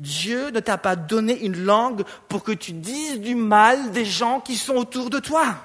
Dieu 0.00 0.50
ne 0.50 0.60
t'a 0.60 0.76
pas 0.76 0.96
donné 0.96 1.46
une 1.46 1.64
langue 1.64 2.04
pour 2.28 2.44
que 2.44 2.52
tu 2.52 2.72
dises 2.72 3.20
du 3.20 3.34
mal 3.34 3.90
des 3.92 4.04
gens 4.04 4.40
qui 4.40 4.56
sont 4.56 4.74
autour 4.74 5.08
de 5.08 5.18
toi. 5.18 5.56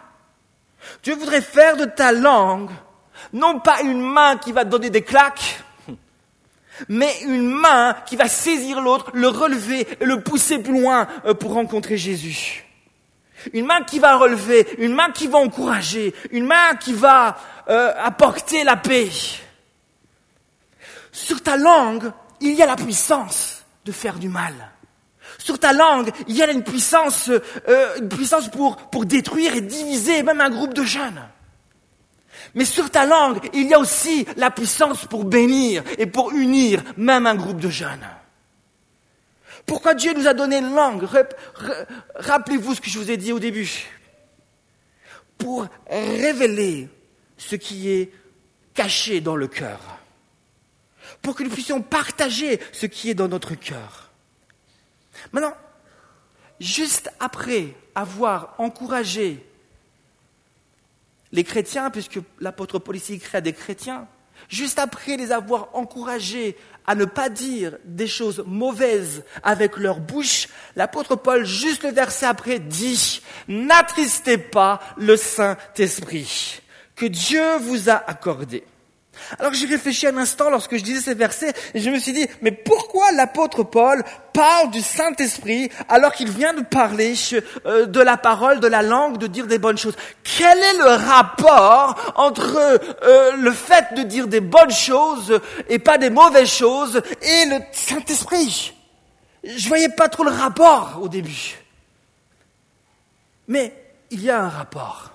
Dieu 1.04 1.16
voudrait 1.16 1.42
faire 1.42 1.78
de 1.78 1.86
ta 1.86 2.12
langue 2.12 2.72
non 3.34 3.60
pas 3.60 3.82
une 3.82 4.02
main 4.02 4.38
qui 4.38 4.52
va 4.52 4.64
donner 4.64 4.90
des 4.90 5.04
claques, 5.04 5.64
mais 6.88 7.22
une 7.22 7.50
main 7.50 7.96
qui 8.06 8.16
va 8.16 8.28
saisir 8.28 8.82
l'autre, 8.82 9.12
le 9.14 9.28
relever 9.28 9.88
et 10.00 10.06
le 10.06 10.22
pousser 10.22 10.60
plus 10.60 10.80
loin 10.80 11.08
euh, 11.26 11.34
pour 11.34 11.54
rencontrer 11.54 11.98
Jésus. 11.98 12.66
Une 13.54 13.66
main 13.66 13.84
qui 13.84 14.00
va 14.00 14.18
relever, 14.18 14.68
une 14.80 14.94
main 14.94 15.12
qui 15.12 15.28
va 15.28 15.40
encourager, 15.40 16.14
une 16.32 16.46
main 16.46 16.76
qui 16.76 16.94
va 16.94 17.38
euh, 17.70 17.94
apporter 17.98 18.64
la 18.64 18.76
paix. 18.76 19.10
Sur 21.12 21.42
ta 21.42 21.58
langue, 21.58 22.12
il 22.42 22.54
y 22.54 22.62
a 22.62 22.66
la 22.66 22.76
puissance 22.76 23.64
de 23.86 23.92
faire 23.92 24.16
du 24.16 24.30
mal. 24.30 24.54
Sur 25.38 25.60
ta 25.60 25.74
langue, 25.74 26.12
il 26.28 26.36
y 26.36 26.42
a 26.42 26.52
une 26.52 26.64
puissance, 26.64 27.30
euh, 27.30 27.98
une 27.98 28.10
puissance 28.10 28.50
pour, 28.50 28.76
pour 28.78 29.06
détruire 29.06 29.56
et 29.56 29.62
diviser 29.62 30.24
même 30.24 30.42
un 30.42 30.50
groupe 30.50 30.74
de 30.74 30.84
jeunes. 30.84 31.22
Mais 32.56 32.66
sur 32.66 32.90
ta 32.90 33.06
langue, 33.06 33.40
il 33.54 33.68
y 33.68 33.74
a 33.74 33.80
aussi 33.80 34.26
la 34.36 34.52
puissance 34.52 35.06
pour 35.06 35.26
bénir 35.26 35.84
et 35.98 36.06
pour 36.06 36.32
unir 36.32 36.84
même 36.98 37.28
un 37.28 37.36
groupe 37.36 37.60
de 37.60 37.70
jeunes. 37.70 38.08
Pourquoi 39.66 39.94
Dieu 39.94 40.14
nous 40.14 40.28
a 40.28 40.34
donné 40.34 40.58
une 40.58 40.74
langue? 40.74 41.06
Rappelez-vous 42.16 42.76
ce 42.76 42.82
que 42.82 42.90
je 42.90 42.98
vous 42.98 43.12
ai 43.12 43.18
dit 43.18 43.32
au 43.32 43.40
début. 43.40 43.88
Pour 45.38 45.68
révéler 45.90 46.90
ce 47.38 47.56
qui 47.56 47.90
est 47.90 48.12
caché 48.74 49.22
dans 49.22 49.36
le 49.36 49.48
cœur. 49.48 49.80
Pour 51.22 51.36
que 51.36 51.44
nous 51.44 51.50
puissions 51.50 51.82
partager 51.82 52.60
ce 52.72 52.86
qui 52.86 53.10
est 53.10 53.14
dans 53.14 53.28
notre 53.28 53.56
cœur. 53.56 54.09
Maintenant, 55.32 55.56
juste 56.60 57.12
après 57.20 57.76
avoir 57.96 58.56
encouragé 58.58 59.46
les 61.32 61.44
chrétiens, 61.44 61.90
puisque 61.92 62.20
l'apôtre 62.40 62.80
Paul 62.80 62.96
ici 62.96 63.22
à 63.34 63.42
des 63.42 63.54
chrétiens, 63.54 64.08
juste 64.48 64.80
après 64.80 65.18
les 65.18 65.32
avoir 65.32 65.70
encouragés 65.76 66.58
à 66.88 66.96
ne 66.96 67.06
pas 67.06 67.30
dire 67.30 67.78
des 67.86 68.08
choses 68.08 68.44
mauvaises 68.48 69.24
avec 69.44 69.78
leur 69.78 70.00
bouche, 70.00 70.48
l'apôtre 70.76 71.16
Paul, 71.16 71.46
juste 71.46 71.84
le 71.84 71.92
verset 71.92 72.26
après, 72.26 72.58
dit, 72.58 73.22
n'attristez 73.48 74.38
pas 74.38 74.80
le 74.98 75.16
Saint-Esprit 75.16 76.62
que 76.96 77.06
Dieu 77.06 77.58
vous 77.60 77.90
a 77.90 77.94
accordé. 77.94 78.64
Alors 79.40 79.54
j'ai 79.54 79.66
réfléchi 79.66 80.08
un 80.08 80.18
instant 80.18 80.50
lorsque 80.50 80.78
je 80.78 80.84
disais 80.84 81.02
ces 81.02 81.14
versets 81.14 81.54
et 81.74 81.80
je 81.80 81.90
me 81.90 82.00
suis 82.00 82.14
dit, 82.14 82.28
mais 82.42 82.52
pourquoi 82.52 83.12
l'apôtre 83.12 83.64
Paul 83.64 84.04
parle 84.34 84.72
du 84.72 84.82
Saint-Esprit 84.82 85.70
alors 85.88 86.14
qu'il 86.14 86.30
vient 86.30 86.54
de 86.54 86.62
parler 86.62 87.14
euh, 87.66 87.86
de 87.86 88.02
la 88.02 88.18
parole, 88.18 88.60
de 88.60 88.68
la 88.68 88.82
langue, 88.82 89.18
de 89.18 89.28
dire 89.28 89.48
des 89.48 89.60
bonnes 89.60 89.78
choses? 89.78 89.96
Quel 90.24 90.58
est 90.58 90.78
le 90.78 90.90
rapport 90.90 92.14
entre 92.16 92.80
euh, 93.04 93.32
le 93.34 93.52
fait 93.52 93.94
de 93.96 94.04
dire 94.04 94.28
des 94.28 94.42
bonnes 94.42 94.72
choses 94.72 95.40
et 95.68 95.80
pas 95.80 95.98
des 95.98 96.10
mauvaises 96.10 96.50
choses 96.50 97.02
et 97.22 97.46
le 97.46 97.60
Saint-Esprit? 97.72 98.74
Je 99.44 99.68
voyais 99.68 99.90
pas 99.90 100.10
trop 100.10 100.24
le 100.24 100.32
rapport 100.32 101.00
au 101.02 101.08
début. 101.08 101.58
Mais 103.48 103.74
il 104.12 104.24
y 104.24 104.30
a 104.30 104.42
un 104.42 104.50
rapport. 104.50 105.12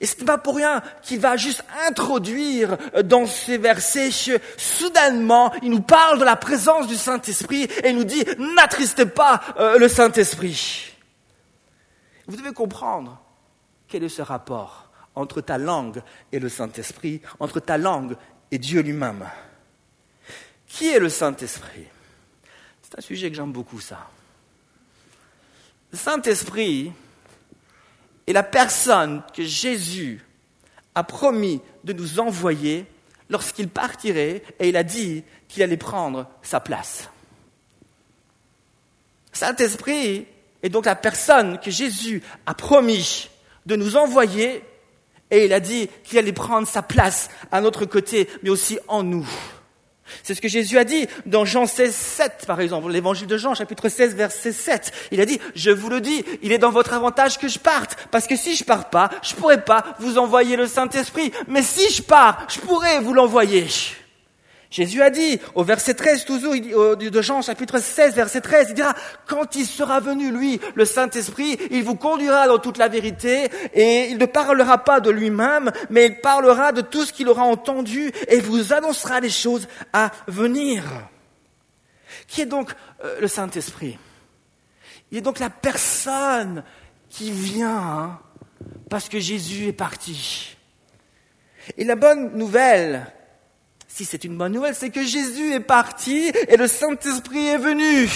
Et 0.00 0.06
ce 0.06 0.18
n'est 0.18 0.24
pas 0.24 0.38
pour 0.38 0.56
rien 0.56 0.82
qu'il 1.02 1.20
va 1.20 1.36
juste 1.36 1.64
introduire 1.86 2.76
dans 3.04 3.26
ces 3.26 3.58
versets, 3.58 4.10
soudainement, 4.56 5.52
il 5.62 5.70
nous 5.70 5.82
parle 5.82 6.18
de 6.18 6.24
la 6.24 6.36
présence 6.36 6.86
du 6.86 6.96
Saint-Esprit 6.96 7.64
et 7.84 7.90
il 7.90 7.96
nous 7.96 8.04
dit, 8.04 8.24
n'attristez 8.56 9.06
pas 9.06 9.40
euh, 9.58 9.78
le 9.78 9.88
Saint-Esprit. 9.88 10.92
Vous 12.26 12.36
devez 12.36 12.52
comprendre 12.52 13.20
quel 13.88 14.04
est 14.04 14.08
ce 14.08 14.22
rapport 14.22 14.90
entre 15.14 15.40
ta 15.40 15.58
langue 15.58 16.02
et 16.30 16.38
le 16.38 16.48
Saint-Esprit, 16.48 17.20
entre 17.38 17.60
ta 17.60 17.76
langue 17.76 18.16
et 18.50 18.58
Dieu 18.58 18.80
lui-même. 18.80 19.28
Qui 20.66 20.88
est 20.88 20.98
le 20.98 21.10
Saint-Esprit? 21.10 21.86
C'est 22.82 22.98
un 22.98 23.02
sujet 23.02 23.30
que 23.30 23.36
j'aime 23.36 23.52
beaucoup, 23.52 23.80
ça. 23.80 24.08
Le 25.90 25.98
Saint-Esprit, 25.98 26.92
et 28.26 28.32
la 28.32 28.42
personne 28.42 29.22
que 29.34 29.42
Jésus 29.42 30.24
a 30.94 31.04
promis 31.04 31.60
de 31.84 31.92
nous 31.92 32.20
envoyer 32.20 32.86
lorsqu'il 33.30 33.68
partirait 33.68 34.42
et 34.58 34.68
il 34.68 34.76
a 34.76 34.84
dit 34.84 35.24
qu'il 35.48 35.62
allait 35.62 35.76
prendre 35.76 36.28
sa 36.42 36.60
place. 36.60 37.08
Saint-Esprit 39.32 40.26
est 40.62 40.68
donc 40.68 40.84
la 40.84 40.94
personne 40.94 41.58
que 41.58 41.70
Jésus 41.70 42.22
a 42.46 42.54
promis 42.54 43.30
de 43.66 43.76
nous 43.76 43.96
envoyer 43.96 44.62
et 45.30 45.46
il 45.46 45.52
a 45.52 45.60
dit 45.60 45.88
qu'il 46.04 46.18
allait 46.18 46.32
prendre 46.32 46.68
sa 46.68 46.82
place 46.82 47.30
à 47.50 47.62
notre 47.62 47.86
côté, 47.86 48.28
mais 48.42 48.50
aussi 48.50 48.78
en 48.86 49.02
nous. 49.02 49.26
C'est 50.22 50.34
ce 50.34 50.40
que 50.40 50.48
Jésus 50.48 50.78
a 50.78 50.84
dit 50.84 51.06
dans 51.26 51.44
Jean 51.44 51.66
16, 51.66 51.94
7, 51.94 52.32
par 52.46 52.60
exemple, 52.60 52.90
l'évangile 52.90 53.26
de 53.26 53.36
Jean, 53.36 53.54
chapitre 53.54 53.88
16, 53.88 54.14
verset 54.14 54.52
7. 54.52 54.92
Il 55.10 55.20
a 55.20 55.26
dit, 55.26 55.40
je 55.54 55.70
vous 55.70 55.88
le 55.88 56.00
dis, 56.00 56.24
il 56.42 56.52
est 56.52 56.58
dans 56.58 56.70
votre 56.70 56.92
avantage 56.92 57.38
que 57.38 57.48
je 57.48 57.58
parte, 57.58 57.96
parce 58.10 58.26
que 58.26 58.36
si 58.36 58.56
je 58.56 58.64
pars 58.64 58.90
pas, 58.90 59.10
je 59.22 59.34
pourrais 59.34 59.64
pas 59.64 59.96
vous 59.98 60.18
envoyer 60.18 60.56
le 60.56 60.66
Saint-Esprit, 60.66 61.32
mais 61.48 61.62
si 61.62 61.92
je 61.92 62.02
pars, 62.02 62.46
je 62.48 62.58
pourrais 62.60 63.00
vous 63.00 63.14
l'envoyer. 63.14 63.66
Jésus 64.72 65.02
a 65.02 65.10
dit, 65.10 65.38
au 65.54 65.64
verset 65.64 65.92
13 65.92 66.24
toujours, 66.24 66.54
de 66.54 67.22
Jean 67.22 67.42
chapitre 67.42 67.78
16, 67.78 68.14
verset 68.14 68.40
13, 68.40 68.68
il 68.70 68.74
dira, 68.74 68.94
quand 69.26 69.54
il 69.54 69.66
sera 69.66 70.00
venu, 70.00 70.32
lui, 70.32 70.60
le 70.74 70.86
Saint-Esprit, 70.86 71.58
il 71.70 71.84
vous 71.84 71.94
conduira 71.94 72.46
dans 72.46 72.58
toute 72.58 72.78
la 72.78 72.88
vérité 72.88 73.50
et 73.74 74.06
il 74.08 74.16
ne 74.16 74.24
parlera 74.24 74.78
pas 74.78 75.00
de 75.00 75.10
lui-même, 75.10 75.70
mais 75.90 76.06
il 76.06 76.20
parlera 76.22 76.72
de 76.72 76.80
tout 76.80 77.04
ce 77.04 77.12
qu'il 77.12 77.28
aura 77.28 77.42
entendu 77.42 78.10
et 78.28 78.40
vous 78.40 78.72
annoncera 78.72 79.20
les 79.20 79.28
choses 79.28 79.68
à 79.92 80.10
venir. 80.26 80.84
Qui 82.26 82.40
est 82.40 82.46
donc 82.46 82.72
euh, 83.04 83.20
le 83.20 83.28
Saint-Esprit? 83.28 83.98
Il 85.10 85.18
est 85.18 85.22
donc 85.22 85.38
la 85.38 85.50
personne 85.50 86.64
qui 87.10 87.30
vient 87.30 88.18
parce 88.88 89.10
que 89.10 89.20
Jésus 89.20 89.66
est 89.66 89.74
parti. 89.74 90.56
Et 91.76 91.84
la 91.84 91.94
bonne 91.94 92.38
nouvelle, 92.38 93.12
si 93.94 94.06
c'est 94.06 94.24
une 94.24 94.38
bonne 94.38 94.52
nouvelle, 94.52 94.74
c'est 94.74 94.88
que 94.88 95.04
Jésus 95.04 95.52
est 95.52 95.60
parti 95.60 96.32
et 96.48 96.56
le 96.56 96.66
Saint-Esprit 96.66 97.46
est 97.46 97.58
venu. 97.58 98.08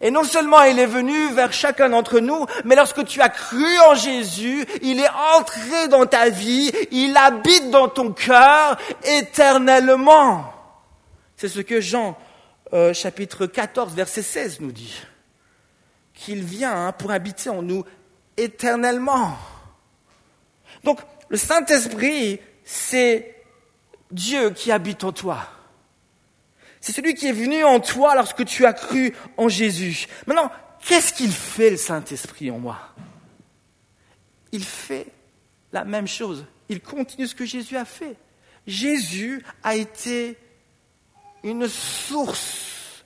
Et 0.00 0.10
non 0.10 0.24
seulement 0.24 0.60
il 0.62 0.80
est 0.80 0.86
venu 0.86 1.32
vers 1.34 1.52
chacun 1.52 1.90
d'entre 1.90 2.18
nous, 2.18 2.44
mais 2.64 2.74
lorsque 2.74 3.04
tu 3.04 3.20
as 3.20 3.28
cru 3.28 3.78
en 3.86 3.94
Jésus, 3.94 4.66
il 4.82 4.98
est 4.98 5.08
entré 5.38 5.86
dans 5.86 6.04
ta 6.06 6.30
vie, 6.30 6.72
il 6.90 7.16
habite 7.16 7.70
dans 7.70 7.88
ton 7.88 8.10
cœur 8.10 8.76
éternellement. 9.04 10.52
C'est 11.36 11.48
ce 11.48 11.60
que 11.60 11.80
Jean 11.80 12.18
euh, 12.72 12.92
chapitre 12.92 13.46
14 13.46 13.94
verset 13.94 14.22
16 14.22 14.60
nous 14.62 14.72
dit. 14.72 15.00
Qu'il 16.12 16.42
vient 16.42 16.88
hein, 16.88 16.92
pour 16.92 17.12
habiter 17.12 17.50
en 17.50 17.62
nous 17.62 17.84
éternellement. 18.36 19.36
Donc 20.82 20.98
le 21.28 21.36
Saint-Esprit, 21.36 22.40
c'est 22.64 23.41
Dieu 24.12 24.50
qui 24.50 24.70
habite 24.70 25.02
en 25.04 25.12
toi. 25.12 25.48
C'est 26.80 26.92
celui 26.92 27.14
qui 27.14 27.28
est 27.28 27.32
venu 27.32 27.64
en 27.64 27.80
toi 27.80 28.14
lorsque 28.14 28.44
tu 28.44 28.66
as 28.66 28.72
cru 28.72 29.14
en 29.36 29.48
Jésus. 29.48 30.06
Maintenant, 30.26 30.50
qu'est-ce 30.80 31.12
qu'il 31.12 31.32
fait 31.32 31.70
le 31.70 31.76
Saint-Esprit 31.76 32.50
en 32.50 32.58
moi? 32.58 32.78
Il 34.52 34.64
fait 34.64 35.06
la 35.72 35.84
même 35.84 36.06
chose. 36.06 36.44
Il 36.68 36.80
continue 36.80 37.26
ce 37.26 37.34
que 37.34 37.46
Jésus 37.46 37.76
a 37.76 37.84
fait. 37.84 38.16
Jésus 38.66 39.44
a 39.62 39.76
été 39.76 40.36
une 41.42 41.66
source 41.68 43.04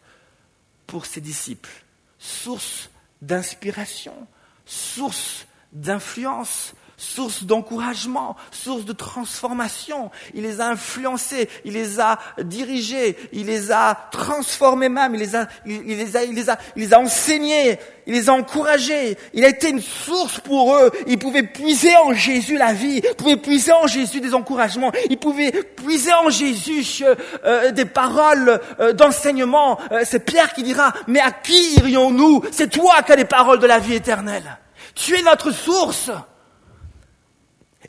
pour 0.86 1.06
ses 1.06 1.20
disciples, 1.20 1.70
source 2.18 2.90
d'inspiration, 3.22 4.26
source 4.64 5.46
d'influence, 5.72 6.74
source 6.96 7.44
d'encouragement, 7.44 8.36
source 8.50 8.84
de 8.84 8.92
transformation. 8.92 10.10
Il 10.34 10.42
les 10.42 10.60
a 10.60 10.68
influencés, 10.68 11.48
il 11.64 11.74
les 11.74 12.00
a 12.00 12.18
dirigés, 12.42 13.16
il 13.32 13.46
les 13.46 13.70
a 13.70 14.08
transformés 14.10 14.88
même, 14.88 15.14
il 15.14 15.20
les 15.20 15.36
a, 15.36 15.46
il, 15.66 15.82
les 15.84 16.16
a, 16.16 16.24
il 16.24 16.34
les 16.34 16.50
a, 16.50 16.58
il 16.74 16.82
les 16.82 16.94
a 16.94 17.00
enseignés, 17.00 17.78
il 18.06 18.14
les 18.14 18.28
a 18.28 18.32
encouragés. 18.32 19.18
Il 19.34 19.44
a 19.44 19.48
été 19.48 19.68
une 19.68 19.82
source 19.82 20.40
pour 20.40 20.76
eux. 20.76 20.90
Ils 21.06 21.18
pouvaient 21.18 21.42
puiser 21.42 21.94
en 21.96 22.14
Jésus 22.14 22.56
la 22.56 22.72
vie, 22.72 23.02
ils 23.04 23.14
pouvaient 23.16 23.36
puiser 23.36 23.72
en 23.72 23.86
Jésus 23.86 24.20
des 24.20 24.34
encouragements, 24.34 24.92
ils 25.10 25.18
pouvaient 25.18 25.52
puiser 25.52 26.12
en 26.14 26.30
Jésus 26.30 27.04
euh, 27.04 27.14
euh, 27.44 27.70
des 27.72 27.84
paroles 27.84 28.60
euh, 28.80 28.92
d'enseignement. 28.92 29.78
C'est 30.04 30.24
Pierre 30.24 30.52
qui 30.52 30.62
dira, 30.62 30.92
mais 31.06 31.20
à 31.20 31.30
qui 31.30 31.76
irions-nous? 31.76 32.42
C'est 32.52 32.70
toi 32.70 33.02
qui 33.02 33.12
as 33.12 33.16
les 33.16 33.24
paroles 33.24 33.58
de 33.58 33.66
la 33.66 33.78
vie 33.78 33.94
éternelle. 33.94 34.58
Tu 34.94 35.14
es 35.14 35.22
notre 35.22 35.50
source. 35.50 36.10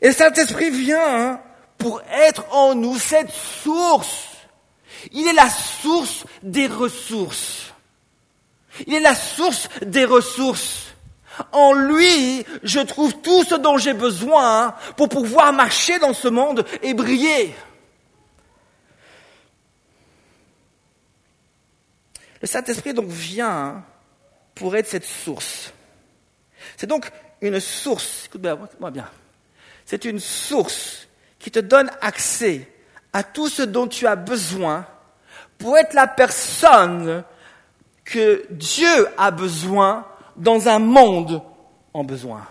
Et 0.00 0.12
Saint-Esprit 0.12 0.70
vient 0.70 1.32
hein, 1.32 1.40
pour 1.76 2.02
être 2.02 2.44
en 2.54 2.74
nous 2.74 2.98
cette 2.98 3.30
source. 3.30 4.28
Il 5.12 5.26
est 5.26 5.32
la 5.32 5.48
source 5.48 6.24
des 6.42 6.66
ressources. 6.66 7.72
Il 8.86 8.94
est 8.94 9.00
la 9.00 9.14
source 9.14 9.68
des 9.84 10.04
ressources. 10.04 10.86
En 11.52 11.72
lui, 11.72 12.44
je 12.64 12.80
trouve 12.80 13.20
tout 13.20 13.44
ce 13.44 13.54
dont 13.54 13.78
j'ai 13.78 13.94
besoin 13.94 14.74
pour 14.96 15.08
pouvoir 15.08 15.52
marcher 15.52 15.98
dans 15.98 16.12
ce 16.12 16.28
monde 16.28 16.64
et 16.82 16.94
briller. 16.94 17.54
Le 22.40 22.46
Saint-Esprit 22.46 22.94
donc 22.94 23.08
vient 23.08 23.84
pour 24.54 24.76
être 24.76 24.88
cette 24.88 25.04
source. 25.04 25.72
C'est 26.76 26.86
donc 26.86 27.10
une 27.40 27.60
source, 27.60 28.26
écoute-moi 28.26 28.90
bien, 28.90 29.08
c'est 29.88 30.04
une 30.04 30.20
source 30.20 31.08
qui 31.38 31.50
te 31.50 31.60
donne 31.60 31.90
accès 32.02 32.70
à 33.14 33.22
tout 33.22 33.48
ce 33.48 33.62
dont 33.62 33.86
tu 33.86 34.06
as 34.06 34.16
besoin 34.16 34.86
pour 35.56 35.78
être 35.78 35.94
la 35.94 36.06
personne 36.06 37.24
que 38.04 38.44
Dieu 38.50 39.08
a 39.16 39.30
besoin 39.30 40.06
dans 40.36 40.68
un 40.68 40.78
monde 40.78 41.42
en 41.94 42.04
besoin. 42.04 42.46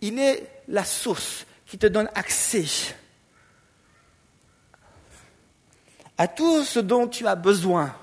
Il 0.00 0.18
est 0.18 0.50
la 0.66 0.84
source 0.84 1.46
qui 1.64 1.78
te 1.78 1.86
donne 1.86 2.10
accès 2.16 2.66
à 6.16 6.26
tout 6.26 6.64
ce 6.64 6.80
dont 6.80 7.06
tu 7.06 7.28
as 7.28 7.36
besoin 7.36 7.94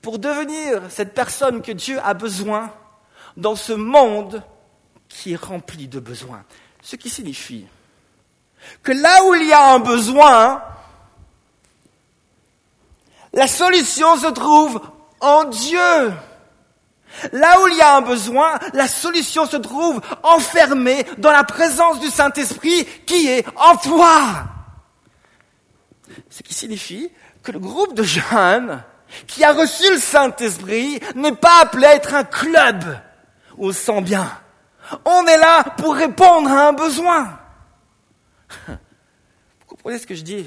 pour 0.00 0.20
devenir 0.20 0.82
cette 0.88 1.14
personne 1.14 1.62
que 1.62 1.72
Dieu 1.72 1.98
a 2.04 2.14
besoin 2.14 2.72
dans 3.36 3.56
ce 3.56 3.72
monde 3.72 4.40
qui 5.08 5.32
est 5.32 5.42
rempli 5.42 5.88
de 5.88 6.00
besoins. 6.00 6.44
Ce 6.82 6.96
qui 6.96 7.10
signifie 7.10 7.66
que 8.82 8.92
là 8.92 9.24
où 9.24 9.34
il 9.34 9.46
y 9.46 9.52
a 9.52 9.72
un 9.72 9.78
besoin, 9.78 10.62
la 13.32 13.46
solution 13.46 14.16
se 14.16 14.28
trouve 14.28 14.80
en 15.20 15.44
Dieu. 15.44 16.12
Là 17.32 17.60
où 17.60 17.68
il 17.68 17.76
y 17.76 17.80
a 17.80 17.96
un 17.96 18.02
besoin, 18.02 18.58
la 18.74 18.88
solution 18.88 19.46
se 19.46 19.56
trouve 19.56 20.00
enfermée 20.22 21.06
dans 21.18 21.30
la 21.30 21.44
présence 21.44 22.00
du 22.00 22.08
Saint-Esprit 22.08 22.84
qui 23.06 23.28
est 23.28 23.46
en 23.56 23.76
toi. 23.76 24.44
Ce 26.30 26.42
qui 26.42 26.54
signifie 26.54 27.10
que 27.42 27.52
le 27.52 27.58
groupe 27.58 27.94
de 27.94 28.02
jeunes 28.02 28.82
qui 29.26 29.44
a 29.44 29.52
reçu 29.52 29.88
le 29.90 29.98
Saint-Esprit 29.98 31.00
n'est 31.14 31.32
pas 31.32 31.60
appelé 31.62 31.86
à 31.86 31.94
être 31.94 32.14
un 32.14 32.24
club 32.24 32.98
où 33.56 33.68
on 33.68 33.72
se 33.72 33.80
sent 33.80 34.02
bien. 34.02 34.30
On 35.04 35.26
est 35.26 35.38
là 35.38 35.64
pour 35.76 35.94
répondre 35.94 36.50
à 36.50 36.68
un 36.68 36.72
besoin. 36.72 37.40
Vous 38.68 38.76
comprenez 39.66 39.98
ce 39.98 40.06
que 40.06 40.14
je 40.14 40.22
dis? 40.22 40.46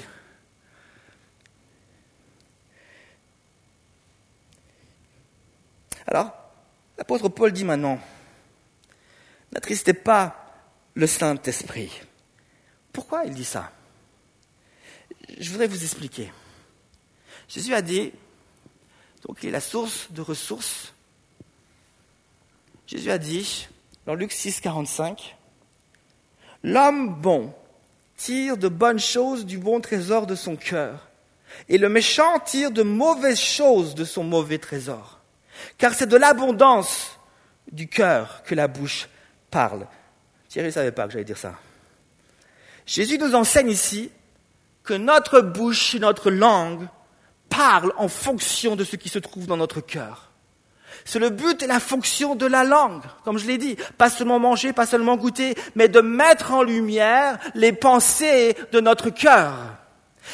Alors, 6.06 6.32
l'apôtre 6.98 7.28
Paul 7.28 7.52
dit 7.52 7.64
maintenant, 7.64 8.00
n'attristez 9.52 9.92
pas 9.92 10.36
le 10.94 11.06
Saint-Esprit. 11.06 12.02
Pourquoi 12.92 13.24
il 13.24 13.34
dit 13.34 13.44
ça? 13.44 13.70
Je 15.38 15.50
voudrais 15.50 15.68
vous 15.68 15.82
expliquer. 15.82 16.32
Jésus 17.48 17.74
a 17.74 17.82
dit, 17.82 18.12
donc 19.24 19.38
il 19.42 19.50
est 19.50 19.52
la 19.52 19.60
source 19.60 20.10
de 20.10 20.20
ressources. 20.20 20.92
Jésus 22.86 23.10
a 23.10 23.18
dit, 23.18 23.68
dans 24.06 24.14
Luc 24.14 24.32
6, 24.32 24.60
45, 24.60 25.36
L'homme 26.62 27.14
bon 27.14 27.54
tire 28.16 28.58
de 28.58 28.68
bonnes 28.68 29.00
choses 29.00 29.46
du 29.46 29.56
bon 29.56 29.80
trésor 29.80 30.26
de 30.26 30.34
son 30.34 30.56
cœur, 30.56 31.08
et 31.68 31.78
le 31.78 31.88
méchant 31.88 32.38
tire 32.40 32.70
de 32.70 32.82
mauvaises 32.82 33.40
choses 33.40 33.94
de 33.94 34.04
son 34.04 34.24
mauvais 34.24 34.58
trésor. 34.58 35.20
Car 35.78 35.94
c'est 35.94 36.06
de 36.06 36.16
l'abondance 36.16 37.18
du 37.72 37.88
cœur 37.88 38.42
que 38.44 38.54
la 38.54 38.68
bouche 38.68 39.08
parle. 39.50 39.86
Thierry 40.48 40.68
ne 40.68 40.72
savait 40.72 40.92
pas 40.92 41.06
que 41.06 41.12
j'allais 41.12 41.24
dire 41.24 41.38
ça. 41.38 41.54
Jésus 42.84 43.18
nous 43.18 43.34
enseigne 43.34 43.70
ici 43.70 44.10
que 44.82 44.94
notre 44.94 45.40
bouche 45.40 45.94
notre 45.94 46.30
langue 46.30 46.88
parlent 47.48 47.92
en 47.96 48.08
fonction 48.08 48.76
de 48.76 48.84
ce 48.84 48.96
qui 48.96 49.08
se 49.08 49.18
trouve 49.18 49.46
dans 49.46 49.56
notre 49.56 49.80
cœur. 49.80 50.29
C'est 51.04 51.18
le 51.18 51.30
but 51.30 51.62
et 51.62 51.66
la 51.66 51.80
fonction 51.80 52.34
de 52.34 52.46
la 52.46 52.64
langue, 52.64 53.02
comme 53.24 53.38
je 53.38 53.46
l'ai 53.46 53.58
dit. 53.58 53.76
Pas 53.98 54.10
seulement 54.10 54.38
manger, 54.38 54.72
pas 54.72 54.86
seulement 54.86 55.16
goûter, 55.16 55.54
mais 55.74 55.88
de 55.88 56.00
mettre 56.00 56.52
en 56.52 56.62
lumière 56.62 57.38
les 57.54 57.72
pensées 57.72 58.56
de 58.72 58.80
notre 58.80 59.10
cœur. 59.10 59.79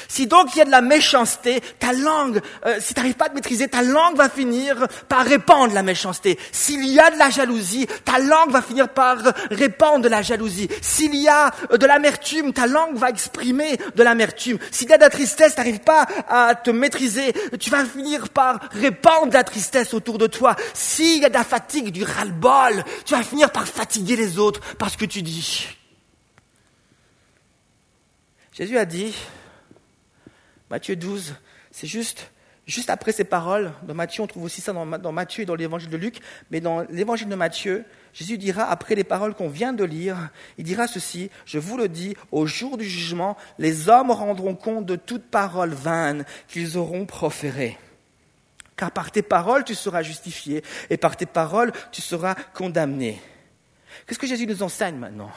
Si 0.08 0.26
donc 0.26 0.54
il 0.54 0.58
y 0.58 0.62
a 0.62 0.64
de 0.64 0.70
la 0.70 0.80
méchanceté, 0.80 1.60
ta 1.78 1.92
langue, 1.92 2.40
euh, 2.64 2.78
si 2.80 2.94
tu 2.94 3.00
n'arrives 3.00 3.14
pas 3.14 3.26
à 3.26 3.28
te 3.28 3.34
maîtriser, 3.34 3.68
ta 3.68 3.82
langue 3.82 4.16
va 4.16 4.28
finir 4.28 4.86
par 5.08 5.24
répandre 5.24 5.74
la 5.74 5.82
méchanceté. 5.82 6.38
S'il 6.52 6.84
y 6.86 6.98
a 6.98 7.10
de 7.10 7.18
la 7.18 7.30
jalousie, 7.30 7.86
ta 8.04 8.18
langue 8.18 8.50
va 8.50 8.62
finir 8.62 8.88
par 8.88 9.18
répandre 9.50 10.08
la 10.08 10.22
jalousie. 10.22 10.68
S'il 10.82 11.14
y 11.14 11.28
a 11.28 11.52
euh, 11.72 11.76
de 11.76 11.86
l'amertume, 11.86 12.52
ta 12.52 12.66
langue 12.66 12.96
va 12.96 13.10
exprimer 13.10 13.78
de 13.94 14.02
l'amertume. 14.02 14.58
S'il 14.70 14.88
y 14.88 14.92
a 14.92 14.96
de 14.96 15.02
la 15.02 15.10
tristesse, 15.10 15.54
tu 15.54 15.60
n'arrives 15.60 15.80
pas 15.80 16.06
à 16.28 16.54
te 16.54 16.70
maîtriser, 16.70 17.32
tu 17.58 17.70
vas 17.70 17.84
finir 17.84 18.28
par 18.28 18.60
répandre 18.72 19.32
la 19.32 19.44
tristesse 19.44 19.94
autour 19.94 20.18
de 20.18 20.26
toi. 20.26 20.56
S'il 20.74 21.22
y 21.22 21.24
a 21.24 21.28
de 21.28 21.34
la 21.34 21.44
fatigue, 21.44 21.90
du 21.90 22.04
ras-le-bol, 22.04 22.84
tu 23.04 23.14
vas 23.14 23.22
finir 23.22 23.50
par 23.50 23.66
fatiguer 23.66 24.16
les 24.16 24.38
autres 24.38 24.60
parce 24.78 24.96
que 24.96 25.04
tu 25.04 25.22
dis. 25.22 25.68
Jésus 28.52 28.78
a 28.78 28.84
dit, 28.84 29.14
Matthieu 30.70 30.96
12, 30.96 31.34
c'est 31.70 31.86
juste 31.86 32.30
juste 32.66 32.90
après 32.90 33.12
ces 33.12 33.24
paroles, 33.24 33.72
dans 33.84 33.94
Matthieu, 33.94 34.22
on 34.22 34.26
trouve 34.26 34.44
aussi 34.44 34.60
ça 34.60 34.72
dans, 34.72 34.86
dans 34.86 35.12
Matthieu 35.12 35.42
et 35.42 35.46
dans 35.46 35.54
l'évangile 35.54 35.88
de 35.88 35.96
Luc, 35.96 36.18
mais 36.50 36.60
dans 36.60 36.82
l'évangile 36.90 37.28
de 37.28 37.34
Matthieu, 37.34 37.84
Jésus 38.12 38.38
dira, 38.38 38.64
après 38.64 38.94
les 38.94 39.04
paroles 39.04 39.34
qu'on 39.34 39.48
vient 39.48 39.72
de 39.72 39.84
lire, 39.84 40.30
il 40.58 40.64
dira 40.64 40.86
ceci, 40.86 41.30
je 41.44 41.58
vous 41.58 41.76
le 41.76 41.88
dis, 41.88 42.16
au 42.32 42.46
jour 42.46 42.76
du 42.76 42.84
jugement, 42.84 43.36
les 43.58 43.88
hommes 43.88 44.10
rendront 44.10 44.54
compte 44.54 44.86
de 44.86 44.96
toute 44.96 45.24
parole 45.24 45.72
vaine 45.72 46.24
qu'ils 46.48 46.76
auront 46.76 47.06
proférée. 47.06 47.78
Car 48.76 48.90
par 48.90 49.10
tes 49.10 49.22
paroles, 49.22 49.64
tu 49.64 49.74
seras 49.74 50.02
justifié, 50.02 50.62
et 50.90 50.96
par 50.96 51.16
tes 51.16 51.26
paroles, 51.26 51.72
tu 51.92 52.02
seras 52.02 52.34
condamné. 52.34 53.20
Qu'est-ce 54.06 54.18
que 54.18 54.26
Jésus 54.26 54.46
nous 54.46 54.62
enseigne 54.62 54.96
maintenant? 54.96 55.30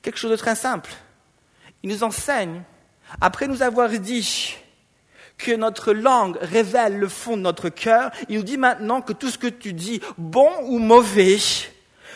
Quelque 0.00 0.18
chose 0.18 0.30
de 0.30 0.36
très 0.36 0.54
simple. 0.54 0.90
Il 1.82 1.90
nous 1.90 2.04
enseigne, 2.04 2.62
après 3.20 3.48
nous 3.48 3.62
avoir 3.62 3.88
dit 3.90 4.56
que 5.38 5.52
notre 5.52 5.92
langue 5.92 6.38
révèle 6.40 6.98
le 6.98 7.08
fond 7.08 7.36
de 7.36 7.42
notre 7.42 7.68
cœur, 7.68 8.10
il 8.28 8.36
nous 8.36 8.44
dit 8.44 8.58
maintenant 8.58 9.02
que 9.02 9.12
tout 9.12 9.30
ce 9.30 9.38
que 9.38 9.48
tu 9.48 9.72
dis, 9.72 10.00
bon 10.16 10.50
ou 10.64 10.78
mauvais, 10.78 11.38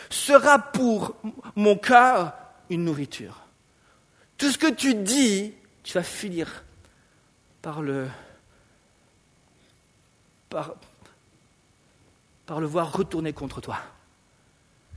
sera 0.09 0.59
pour 0.59 1.15
mon 1.55 1.77
cœur 1.77 2.33
une 2.69 2.85
nourriture. 2.85 3.41
Tout 4.37 4.51
ce 4.51 4.57
que 4.57 4.71
tu 4.71 4.93
dis, 4.95 5.53
tu 5.83 5.93
vas 5.93 6.03
finir 6.03 6.63
par 7.61 7.81
le, 7.81 8.07
par, 10.49 10.75
par 12.45 12.61
le 12.61 12.67
voir 12.67 12.93
retourner 12.93 13.33
contre 13.33 13.61
toi. 13.61 13.79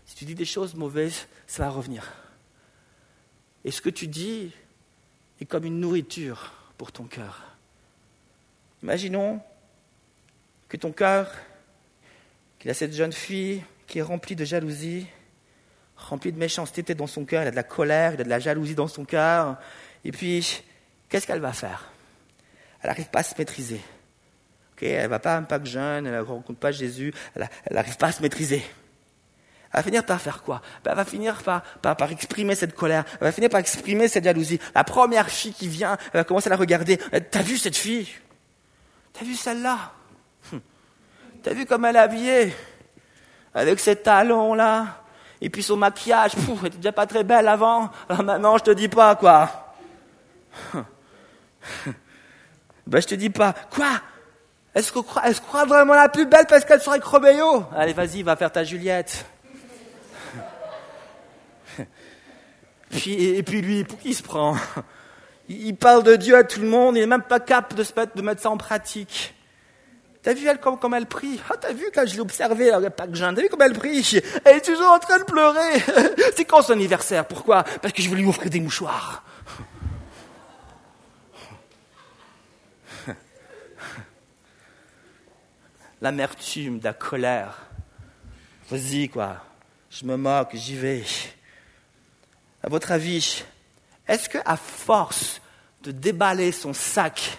Si 0.06 0.14
tu 0.14 0.24
dis 0.24 0.34
des 0.34 0.44
choses 0.44 0.74
mauvaises, 0.74 1.26
ça 1.46 1.64
va 1.64 1.70
revenir. 1.70 2.12
Et 3.64 3.70
ce 3.70 3.80
que 3.80 3.90
tu 3.90 4.06
dis 4.06 4.52
est 5.40 5.46
comme 5.46 5.64
une 5.64 5.80
nourriture 5.80 6.52
pour 6.76 6.92
ton 6.92 7.04
cœur. 7.04 7.56
Imaginons 8.82 9.40
que 10.68 10.76
ton 10.76 10.92
cœur, 10.92 11.30
qu'il 12.58 12.70
a 12.70 12.74
cette 12.74 12.94
jeune 12.94 13.12
fille 13.12 13.62
qui 13.86 13.98
est 13.98 14.02
remplie 14.02 14.36
de 14.36 14.44
jalousie, 14.44 15.06
remplie 15.96 16.32
de 16.32 16.38
méchanceté 16.38 16.82
dans 16.94 17.06
son 17.06 17.24
cœur, 17.24 17.42
il 17.42 17.48
a 17.48 17.50
de 17.50 17.56
la 17.56 17.62
colère, 17.62 18.14
il 18.14 18.20
a 18.20 18.24
de 18.24 18.28
la 18.28 18.38
jalousie 18.38 18.74
dans 18.74 18.88
son 18.88 19.04
cœur. 19.04 19.58
Et 20.04 20.12
puis, 20.12 20.62
qu'est-ce 21.08 21.26
qu'elle 21.26 21.40
va 21.40 21.52
faire? 21.52 21.90
Elle 22.82 22.88
n'arrive 22.88 23.10
pas 23.10 23.20
à 23.20 23.22
se 23.24 23.34
maîtriser. 23.36 23.80
elle 24.80 25.02
ne 25.02 25.08
va 25.08 25.18
pas 25.18 25.36
à 25.36 25.38
un 25.38 25.64
jeune, 25.64 26.06
elle 26.06 26.14
ne 26.14 26.20
rencontre 26.20 26.58
pas 26.58 26.72
Jésus, 26.72 27.12
elle 27.34 27.48
n'arrive 27.70 27.96
pas 27.96 28.08
à 28.08 28.12
se 28.12 28.22
maîtriser. 28.22 28.62
Elle 29.72 29.78
va 29.78 29.82
finir 29.84 30.04
par 30.04 30.20
faire 30.20 30.42
quoi? 30.42 30.60
Elle 30.84 30.94
va 30.94 31.04
finir 31.04 31.42
par, 31.42 31.62
par, 31.80 32.10
exprimer 32.10 32.56
cette 32.56 32.74
colère, 32.74 33.04
elle 33.14 33.26
va 33.26 33.32
finir 33.32 33.50
par 33.50 33.60
exprimer 33.60 34.08
cette 34.08 34.24
jalousie. 34.24 34.58
La 34.74 34.82
première 34.82 35.28
fille 35.28 35.52
qui 35.52 35.68
vient, 35.68 35.96
elle 36.12 36.20
va 36.20 36.24
commencer 36.24 36.48
à 36.48 36.50
la 36.50 36.56
regarder. 36.56 36.96
T'as 37.30 37.42
vu 37.42 37.56
cette 37.56 37.76
fille? 37.76 38.08
T'as 39.12 39.24
vu 39.24 39.34
celle-là? 39.34 39.78
Hum. 40.52 40.60
T'as 41.42 41.52
vu 41.52 41.66
comme 41.66 41.84
elle 41.84 41.96
est 41.96 42.00
habillée? 42.00 42.54
Avec 43.54 43.78
ses 43.80 43.96
talons-là 43.96 45.00
et 45.40 45.48
puis 45.48 45.62
son 45.62 45.76
maquillage, 45.76 46.32
pouf, 46.36 46.58
elle 46.60 46.68
était 46.68 46.76
déjà 46.76 46.92
pas 46.92 47.06
très 47.06 47.24
belle 47.24 47.48
avant. 47.48 47.90
Alors 48.08 48.22
maintenant, 48.24 48.58
je 48.58 48.64
te 48.64 48.70
dis 48.72 48.88
pas, 48.88 49.16
quoi. 49.16 49.74
ben, 52.86 53.00
je 53.00 53.06
te 53.06 53.14
dis 53.14 53.30
pas. 53.30 53.54
Quoi? 53.70 54.00
Est-ce 54.74 54.92
qu'on 54.92 55.02
croit, 55.02 55.28
est 55.28 55.40
croit 55.40 55.64
vraiment 55.64 55.94
la 55.94 56.08
plus 56.08 56.26
belle 56.26 56.46
parce 56.46 56.64
qu'elle 56.64 56.80
serait 56.80 57.00
avec 57.00 57.40
Allez, 57.74 57.92
vas-y, 57.92 58.22
va 58.22 58.36
faire 58.36 58.52
ta 58.52 58.64
Juliette. 58.64 59.24
Et 63.06 63.42
puis 63.42 63.60
lui, 63.60 63.84
pour 63.84 63.98
qui 63.98 64.10
il 64.10 64.14
se 64.14 64.22
prend 64.22 64.56
il, 65.50 65.74
parle 65.76 66.02
de 66.04 66.16
Dieu 66.16 66.36
à 66.36 66.44
tout 66.44 66.60
le 66.60 66.68
monde, 66.68 66.96
il 66.96 67.00
n'est 67.00 67.06
même 67.06 67.22
pas 67.22 67.40
capable 67.40 67.74
de, 67.76 67.82
se 67.82 67.92
mettre, 67.94 68.14
de 68.14 68.22
mettre 68.22 68.40
ça 68.40 68.50
en 68.50 68.56
pratique. 68.56 69.34
T'as 70.22 70.34
vu 70.34 70.46
elle 70.46 70.60
comme, 70.60 70.94
elle 70.94 71.06
prie 71.06 71.40
Ah, 71.50 71.56
t'as 71.58 71.72
vu 71.72 71.86
quand 71.94 72.06
je 72.06 72.14
l'ai 72.14 72.20
observée, 72.20 72.70
pas 72.96 73.06
que 73.06 73.16
t'as 73.16 73.32
vu 73.32 73.48
comme 73.48 73.62
elle 73.62 73.72
prie 73.72 74.20
Elle 74.44 74.58
est 74.58 74.64
toujours 74.64 74.90
en 74.90 74.98
train 74.98 75.18
de 75.18 75.24
pleurer. 75.24 75.82
C'est 76.36 76.44
quand 76.44 76.60
son 76.62 76.74
anniversaire 76.74 77.26
Pourquoi? 77.26 77.64
Parce 77.64 77.94
que 77.94 78.02
je 78.02 78.08
voulais 78.08 78.20
lui 78.20 78.28
offrir 78.28 78.50
des 78.50 78.60
mouchoirs. 78.60 79.24
L'amertume, 86.02 86.80
la 86.84 86.92
colère. 86.92 87.56
Vas-y, 88.70 89.08
quoi. 89.08 89.38
Je 89.90 90.04
me 90.04 90.16
moque, 90.16 90.50
j'y 90.52 90.76
vais. 90.76 91.02
À 92.62 92.68
votre 92.68 92.92
avis, 92.92 93.44
est-ce 94.06 94.28
qu'à 94.28 94.56
force 94.56 95.40
de 95.82 95.92
déballer 95.92 96.52
son 96.52 96.72
sac 96.72 97.38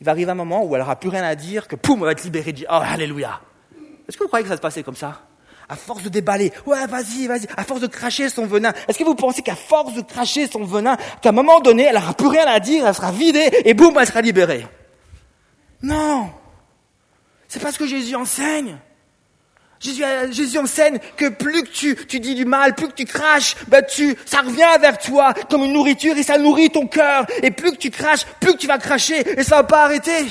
il 0.00 0.04
va 0.04 0.10
arriver 0.10 0.30
un 0.30 0.34
moment 0.34 0.62
où 0.64 0.74
elle 0.74 0.82
n'aura 0.82 0.96
plus 0.96 1.08
rien 1.08 1.24
à 1.24 1.34
dire, 1.34 1.66
que 1.66 1.76
poum, 1.76 2.00
elle 2.00 2.04
va 2.04 2.12
être 2.12 2.24
libérée, 2.24 2.52
dit, 2.52 2.66
oh, 2.68 2.74
alléluia. 2.74 3.40
Est-ce 4.06 4.18
que 4.18 4.22
vous 4.22 4.28
croyez 4.28 4.42
que 4.42 4.50
ça 4.50 4.56
se 4.56 4.60
passait 4.60 4.82
comme 4.82 4.96
ça? 4.96 5.22
À 5.66 5.76
force 5.76 6.02
de 6.02 6.10
déballer, 6.10 6.52
ouais, 6.66 6.86
vas-y, 6.86 7.26
vas-y, 7.26 7.46
à 7.56 7.64
force 7.64 7.80
de 7.80 7.86
cracher 7.86 8.28
son 8.28 8.44
venin. 8.44 8.74
Est-ce 8.86 8.98
que 8.98 9.04
vous 9.04 9.14
pensez 9.14 9.40
qu'à 9.40 9.56
force 9.56 9.94
de 9.94 10.02
cracher 10.02 10.46
son 10.46 10.64
venin, 10.64 10.98
qu'à 11.22 11.30
un 11.30 11.32
moment 11.32 11.60
donné, 11.60 11.84
elle 11.84 11.94
n'aura 11.94 12.12
plus 12.12 12.26
rien 12.26 12.46
à 12.46 12.60
dire, 12.60 12.86
elle 12.86 12.94
sera 12.94 13.12
vidée, 13.12 13.50
et 13.64 13.72
boum, 13.72 13.96
elle 13.98 14.06
sera 14.06 14.20
libérée? 14.20 14.66
Non 15.80 16.30
C'est 17.48 17.60
pas 17.60 17.72
ce 17.72 17.78
que 17.78 17.86
Jésus 17.86 18.14
enseigne. 18.14 18.76
Jésus, 19.84 20.58
enseigne 20.58 20.98
que 21.16 21.28
plus 21.28 21.62
que 21.62 21.68
tu, 22.04 22.20
dis 22.20 22.34
du 22.34 22.46
mal, 22.46 22.74
plus 22.74 22.88
que 22.88 22.94
tu 22.94 23.04
craches, 23.04 23.54
tu, 23.94 24.16
ça 24.24 24.40
revient 24.40 24.80
vers 24.80 24.96
toi 24.96 25.34
comme 25.50 25.62
une 25.64 25.74
nourriture 25.74 26.16
et 26.16 26.22
ça 26.22 26.38
nourrit 26.38 26.70
ton 26.70 26.86
cœur. 26.86 27.26
Et 27.42 27.50
plus 27.50 27.72
que 27.72 27.76
tu 27.76 27.90
craches, 27.90 28.24
plus 28.40 28.54
que 28.54 28.58
tu 28.58 28.66
vas 28.66 28.78
cracher 28.78 29.38
et 29.38 29.44
ça 29.44 29.56
va 29.56 29.64
pas 29.64 29.84
arrêter. 29.84 30.26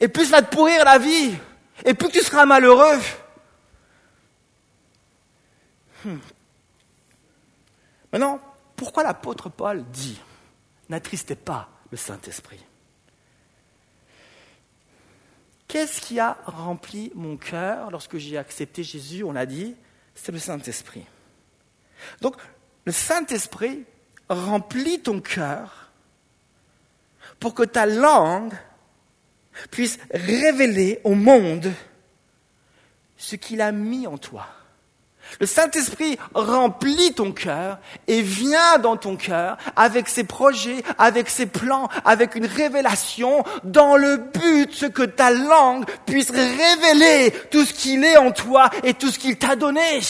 Et 0.00 0.08
plus 0.08 0.26
ça 0.26 0.36
va 0.36 0.42
te 0.42 0.52
pourrir 0.52 0.84
la 0.84 0.98
vie. 0.98 1.36
Et 1.84 1.94
plus 1.94 2.08
que 2.08 2.14
tu 2.14 2.24
seras 2.24 2.46
malheureux. 2.46 2.98
Hmm. 6.04 6.18
Maintenant, 8.12 8.40
pourquoi 8.74 9.04
l'apôtre 9.04 9.48
Paul 9.50 9.84
dit 9.90 10.20
N'attristez 10.88 11.36
pas 11.36 11.68
le 11.90 11.96
Saint-Esprit? 11.96 12.65
Qu'est-ce 15.68 16.00
qui 16.00 16.20
a 16.20 16.38
rempli 16.44 17.10
mon 17.14 17.36
cœur 17.36 17.90
lorsque 17.90 18.18
j'ai 18.18 18.38
accepté 18.38 18.82
Jésus 18.82 19.24
On 19.24 19.32
l'a 19.32 19.46
dit, 19.46 19.74
c'est 20.14 20.32
le 20.32 20.38
Saint-Esprit. 20.38 21.04
Donc, 22.20 22.36
le 22.84 22.92
Saint-Esprit 22.92 23.84
remplit 24.28 25.00
ton 25.00 25.20
cœur 25.20 25.90
pour 27.40 27.54
que 27.54 27.64
ta 27.64 27.86
langue 27.86 28.54
puisse 29.70 29.98
révéler 30.10 31.00
au 31.04 31.14
monde 31.14 31.72
ce 33.16 33.36
qu'il 33.36 33.60
a 33.60 33.72
mis 33.72 34.06
en 34.06 34.18
toi. 34.18 34.46
Le 35.40 35.46
Saint-Esprit 35.46 36.18
remplit 36.34 37.12
ton 37.12 37.32
cœur 37.32 37.78
et 38.06 38.22
vient 38.22 38.78
dans 38.78 38.96
ton 38.96 39.16
cœur 39.16 39.56
avec 39.74 40.08
ses 40.08 40.24
projets, 40.24 40.82
avec 40.98 41.28
ses 41.28 41.46
plans, 41.46 41.88
avec 42.04 42.34
une 42.34 42.46
révélation 42.46 43.44
dans 43.64 43.96
le 43.96 44.16
but 44.16 44.92
que 44.92 45.02
ta 45.02 45.30
langue 45.30 45.84
puisse 46.06 46.30
révéler 46.30 47.32
tout 47.50 47.64
ce 47.64 47.74
qu'il 47.74 48.04
est 48.04 48.16
en 48.16 48.30
toi 48.30 48.70
et 48.82 48.94
tout 48.94 49.10
ce 49.10 49.18
qu'il 49.18 49.36
t'a 49.36 49.56
donné. 49.56 50.00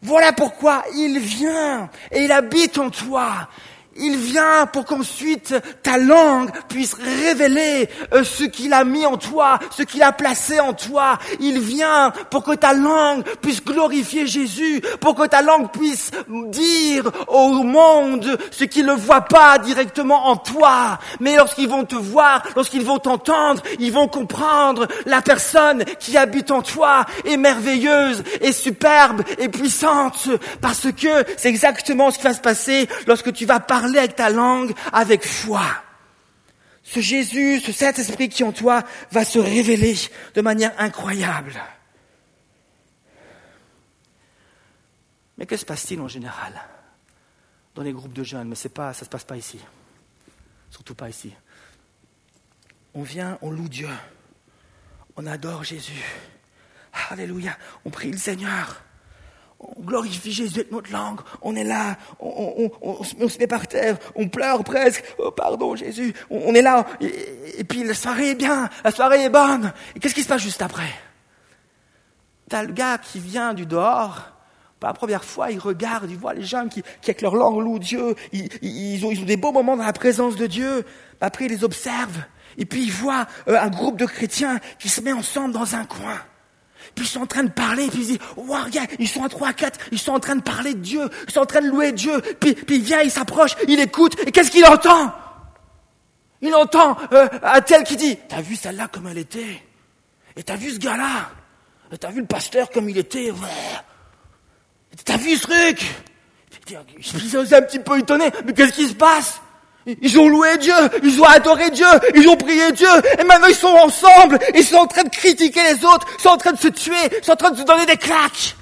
Voilà 0.00 0.32
pourquoi 0.32 0.82
il 0.96 1.18
vient 1.20 1.88
et 2.10 2.24
il 2.24 2.32
habite 2.32 2.78
en 2.78 2.90
toi 2.90 3.48
il 3.96 4.16
vient 4.16 4.66
pour 4.66 4.84
qu'ensuite 4.84 5.54
ta 5.82 5.98
langue 5.98 6.50
puisse 6.68 6.94
révéler 6.94 7.88
euh, 8.14 8.24
ce 8.24 8.44
qu'il 8.44 8.72
a 8.72 8.84
mis 8.84 9.04
en 9.04 9.16
toi, 9.16 9.58
ce 9.70 9.82
qu'il 9.82 10.02
a 10.02 10.12
placé 10.12 10.60
en 10.60 10.72
toi. 10.72 11.18
Il 11.40 11.60
vient 11.60 12.12
pour 12.30 12.42
que 12.42 12.54
ta 12.54 12.72
langue 12.72 13.22
puisse 13.42 13.62
glorifier 13.62 14.26
Jésus, 14.26 14.82
pour 15.00 15.14
que 15.14 15.26
ta 15.26 15.42
langue 15.42 15.70
puisse 15.70 16.10
dire 16.48 17.10
au 17.28 17.62
monde 17.62 18.38
ce 18.50 18.64
qu'ils 18.64 18.86
ne 18.86 18.94
voient 18.94 19.22
pas 19.22 19.58
directement 19.58 20.28
en 20.28 20.36
toi. 20.36 20.98
Mais 21.20 21.36
lorsqu'ils 21.36 21.68
vont 21.68 21.84
te 21.84 21.96
voir, 21.96 22.42
lorsqu'ils 22.56 22.84
vont 22.84 22.98
t'entendre, 22.98 23.62
ils 23.78 23.92
vont 23.92 24.08
comprendre 24.08 24.86
la 25.06 25.20
personne 25.20 25.84
qui 25.98 26.16
habite 26.16 26.50
en 26.50 26.62
toi 26.62 27.04
est 27.24 27.36
merveilleuse, 27.36 28.22
est 28.40 28.52
superbe, 28.52 29.22
et 29.38 29.48
puissante. 29.48 30.28
Parce 30.60 30.88
que 30.92 31.24
c'est 31.36 31.48
exactement 31.48 32.10
ce 32.10 32.18
qui 32.18 32.24
va 32.24 32.34
se 32.34 32.40
passer 32.40 32.88
lorsque 33.06 33.32
tu 33.32 33.44
vas 33.46 33.60
parler 33.60 33.81
parler 33.82 33.98
avec 33.98 34.14
ta 34.14 34.30
langue 34.30 34.72
avec 34.92 35.24
foi. 35.24 35.64
Ce 36.84 37.00
Jésus, 37.00 37.58
ce 37.60 37.72
Saint-Esprit 37.72 38.28
qui 38.28 38.44
en 38.44 38.52
toi 38.52 38.84
va 39.10 39.24
se 39.24 39.40
révéler 39.40 39.96
de 40.34 40.40
manière 40.40 40.72
incroyable. 40.78 41.60
Mais 45.36 45.46
que 45.46 45.56
se 45.56 45.64
passe-t-il 45.64 46.00
en 46.00 46.06
général 46.06 46.52
dans 47.74 47.82
les 47.82 47.92
groupes 47.92 48.12
de 48.12 48.22
jeunes? 48.22 48.48
Mais 48.48 48.68
pas, 48.68 48.92
ça 48.92 49.00
ne 49.00 49.04
se 49.06 49.10
passe 49.10 49.24
pas 49.24 49.36
ici. 49.36 49.58
Surtout 50.70 50.94
pas 50.94 51.08
ici. 51.08 51.34
On 52.94 53.02
vient, 53.02 53.36
on 53.42 53.50
loue 53.50 53.68
Dieu. 53.68 53.90
On 55.16 55.26
adore 55.26 55.64
Jésus. 55.64 56.04
Alléluia. 57.10 57.58
On 57.84 57.90
prie 57.90 58.12
le 58.12 58.18
Seigneur. 58.18 58.80
On 59.62 59.82
glorifie 59.82 60.32
Jésus 60.32 60.60
avec 60.60 60.72
notre 60.72 60.92
langue, 60.92 61.20
on 61.42 61.54
est 61.54 61.64
là, 61.64 61.96
on, 62.20 63.02
se 63.04 63.38
met 63.38 63.46
par 63.46 63.66
terre, 63.66 63.96
on 64.14 64.28
pleure 64.28 64.64
presque, 64.64 65.04
oh 65.18 65.30
pardon 65.30 65.76
Jésus, 65.76 66.14
on, 66.30 66.54
est 66.54 66.62
là, 66.62 66.86
et, 67.00 67.64
puis 67.64 67.84
la 67.84 67.94
soirée 67.94 68.30
est 68.30 68.34
bien, 68.34 68.68
la 68.84 68.90
soirée 68.90 69.24
est 69.24 69.30
bonne, 69.30 69.72
et 69.94 70.00
qu'est-ce 70.00 70.14
qui 70.14 70.22
se 70.22 70.28
passe 70.28 70.42
juste 70.42 70.62
après? 70.62 70.90
T'as 72.48 72.64
le 72.64 72.72
gars 72.72 72.98
qui 72.98 73.18
vient 73.18 73.54
du 73.54 73.66
dehors, 73.66 74.32
pour 74.80 74.88
la 74.88 74.94
première 74.94 75.24
fois, 75.24 75.50
il 75.50 75.58
regarde, 75.58 76.10
il 76.10 76.18
voit 76.18 76.34
les 76.34 76.42
gens 76.42 76.68
qui, 76.68 76.82
qui 77.00 77.10
avec 77.10 77.22
leur 77.22 77.36
langue 77.36 77.62
louent 77.62 77.78
Dieu, 77.78 78.16
ils, 78.32 78.44
ont, 79.06 79.10
ils, 79.10 79.20
ont, 79.20 79.24
des 79.24 79.36
beaux 79.36 79.52
moments 79.52 79.76
dans 79.76 79.84
la 79.84 79.92
présence 79.92 80.36
de 80.36 80.46
Dieu, 80.46 80.84
après 81.20 81.46
ils 81.46 81.52
les 81.52 81.64
observent, 81.64 82.24
et 82.58 82.66
puis 82.66 82.82
il 82.82 82.92
voit 82.92 83.26
euh, 83.48 83.58
un 83.58 83.70
groupe 83.70 83.96
de 83.96 84.06
chrétiens 84.06 84.58
qui 84.78 84.88
se 84.88 85.00
met 85.00 85.12
ensemble 85.12 85.54
dans 85.54 85.76
un 85.76 85.84
coin. 85.84 86.20
Puis 86.94 87.04
ils 87.06 87.08
sont 87.08 87.20
en 87.20 87.26
train 87.26 87.44
de 87.44 87.50
parler, 87.50 87.88
puis 87.88 88.00
ils 88.00 88.06
disent, 88.06 88.18
wow, 88.36 88.64
regarde, 88.64 88.90
ils 88.98 89.08
sont 89.08 89.24
à 89.24 89.28
trois, 89.28 89.52
quatre, 89.52 89.80
ils 89.92 89.98
sont 89.98 90.12
en 90.12 90.20
train 90.20 90.36
de 90.36 90.42
parler 90.42 90.74
de 90.74 90.80
Dieu, 90.80 91.08
ils 91.26 91.32
sont 91.32 91.40
en 91.40 91.46
train 91.46 91.62
de 91.62 91.68
louer 91.68 91.92
Dieu. 91.92 92.20
Puis, 92.40 92.54
puis 92.54 92.76
il 92.76 92.82
vient, 92.82 93.00
il 93.00 93.10
s'approche, 93.10 93.56
il 93.66 93.80
écoute, 93.80 94.16
et 94.26 94.30
qu'est-ce 94.30 94.50
qu'il 94.50 94.64
entend? 94.66 95.12
Il 96.42 96.54
entend 96.54 96.96
euh, 97.12 97.28
un 97.42 97.60
tel 97.60 97.84
qui 97.84 97.96
dit, 97.96 98.18
t'as 98.28 98.40
vu 98.40 98.56
celle-là 98.56 98.88
comme 98.88 99.06
elle 99.06 99.18
était? 99.18 99.62
Et 100.36 100.42
t'as 100.42 100.56
vu 100.56 100.70
ce 100.70 100.78
gars-là? 100.78 101.30
Et 101.92 101.98
t'as 101.98 102.10
vu 102.10 102.20
le 102.20 102.26
pasteur 102.26 102.70
comme 102.70 102.88
il 102.88 102.98
était? 102.98 103.30
Ouais. 103.30 103.80
T'as 105.04 105.16
vu 105.16 105.36
ce 105.36 105.42
truc? 105.42 105.86
Je 106.98 107.18
suis 107.18 107.54
un 107.54 107.62
petit 107.62 107.78
peu 107.78 107.98
étonné, 107.98 108.30
mais 108.44 108.52
qu'est-ce 108.52 108.72
qui 108.72 108.88
se 108.88 108.94
passe? 108.94 109.40
Ils 109.86 110.18
ont 110.18 110.28
loué 110.28 110.58
Dieu, 110.58 110.74
ils 111.02 111.20
ont 111.20 111.24
adoré 111.24 111.70
Dieu, 111.70 111.86
ils 112.14 112.28
ont 112.28 112.36
prié 112.36 112.72
Dieu, 112.72 112.88
et 113.18 113.24
maintenant 113.24 113.48
ils 113.48 113.54
sont 113.54 113.66
ensemble, 113.68 114.38
ils 114.54 114.64
sont 114.64 114.76
en 114.76 114.86
train 114.86 115.04
de 115.04 115.10
critiquer 115.10 115.62
les 115.74 115.84
autres, 115.84 116.06
ils 116.18 116.22
sont 116.22 116.28
en 116.30 116.36
train 116.36 116.52
de 116.52 116.58
se 116.58 116.68
tuer, 116.68 116.94
ils 117.18 117.24
sont 117.24 117.32
en 117.32 117.36
train 117.36 117.50
de 117.50 117.58
se 117.58 117.64
donner 117.64 117.86
des 117.86 117.96
claques. 117.96 118.56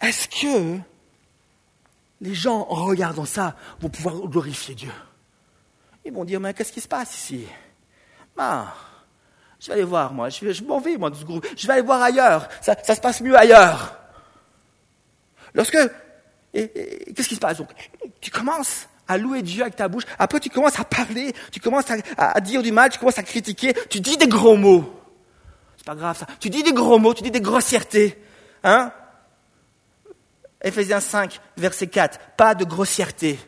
Est-ce 0.00 0.28
que 0.28 0.78
les 2.20 2.34
gens, 2.34 2.66
en 2.70 2.84
regardant 2.84 3.24
ça, 3.24 3.56
vont 3.80 3.88
pouvoir 3.88 4.14
glorifier 4.28 4.74
Dieu? 4.74 4.92
Ils 6.04 6.12
vont 6.12 6.24
dire, 6.24 6.38
mais 6.38 6.54
qu'est-ce 6.54 6.72
qui 6.72 6.80
se 6.80 6.88
passe 6.88 7.16
ici? 7.16 7.46
Ah, 8.38 8.74
Je 9.58 9.68
vais 9.68 9.72
aller 9.74 9.82
voir, 9.84 10.12
moi, 10.12 10.28
je, 10.28 10.62
m'en 10.62 10.78
vais, 10.78 10.96
moi, 10.96 11.10
de 11.10 11.16
ce 11.16 11.24
groupe, 11.24 11.46
je 11.56 11.66
vais 11.66 11.72
aller 11.72 11.82
voir 11.82 12.02
ailleurs, 12.02 12.48
ça 12.60 12.76
se 12.94 13.00
passe 13.00 13.20
mieux 13.20 13.36
ailleurs. 13.36 13.98
Lorsque, 15.56 15.78
qu'est-ce 16.52 17.28
qui 17.28 17.34
se 17.34 17.40
passe 17.40 17.58
donc? 17.58 17.70
Tu 18.20 18.30
commences 18.30 18.88
à 19.08 19.16
louer 19.16 19.42
Dieu 19.42 19.62
avec 19.62 19.74
ta 19.74 19.88
bouche, 19.88 20.04
après 20.18 20.38
tu 20.38 20.50
commences 20.50 20.78
à 20.78 20.84
parler, 20.84 21.32
tu 21.50 21.60
commences 21.60 21.86
à, 22.16 22.40
dire 22.40 22.62
du 22.62 22.72
mal, 22.72 22.90
tu 22.90 22.98
commences 22.98 23.18
à 23.18 23.22
critiquer, 23.22 23.74
tu 23.88 24.00
dis 24.00 24.16
des 24.16 24.28
gros 24.28 24.56
mots. 24.56 25.00
C'est 25.76 25.86
pas 25.86 25.94
grave 25.94 26.18
ça. 26.18 26.26
Tu 26.40 26.50
dis 26.50 26.62
des 26.62 26.72
gros 26.72 26.98
mots, 26.98 27.14
tu 27.14 27.22
dis 27.22 27.30
des 27.30 27.40
grossièretés. 27.40 28.20
Hein? 28.62 28.92
Ephésiens 30.60 31.00
5, 31.00 31.40
verset 31.56 31.86
4. 31.86 32.18
Pas 32.36 32.54
de 32.54 32.64
grossièreté. 32.64 33.38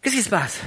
Qu'est-ce 0.00 0.14
qui 0.14 0.22
se 0.22 0.30
passe? 0.30 0.60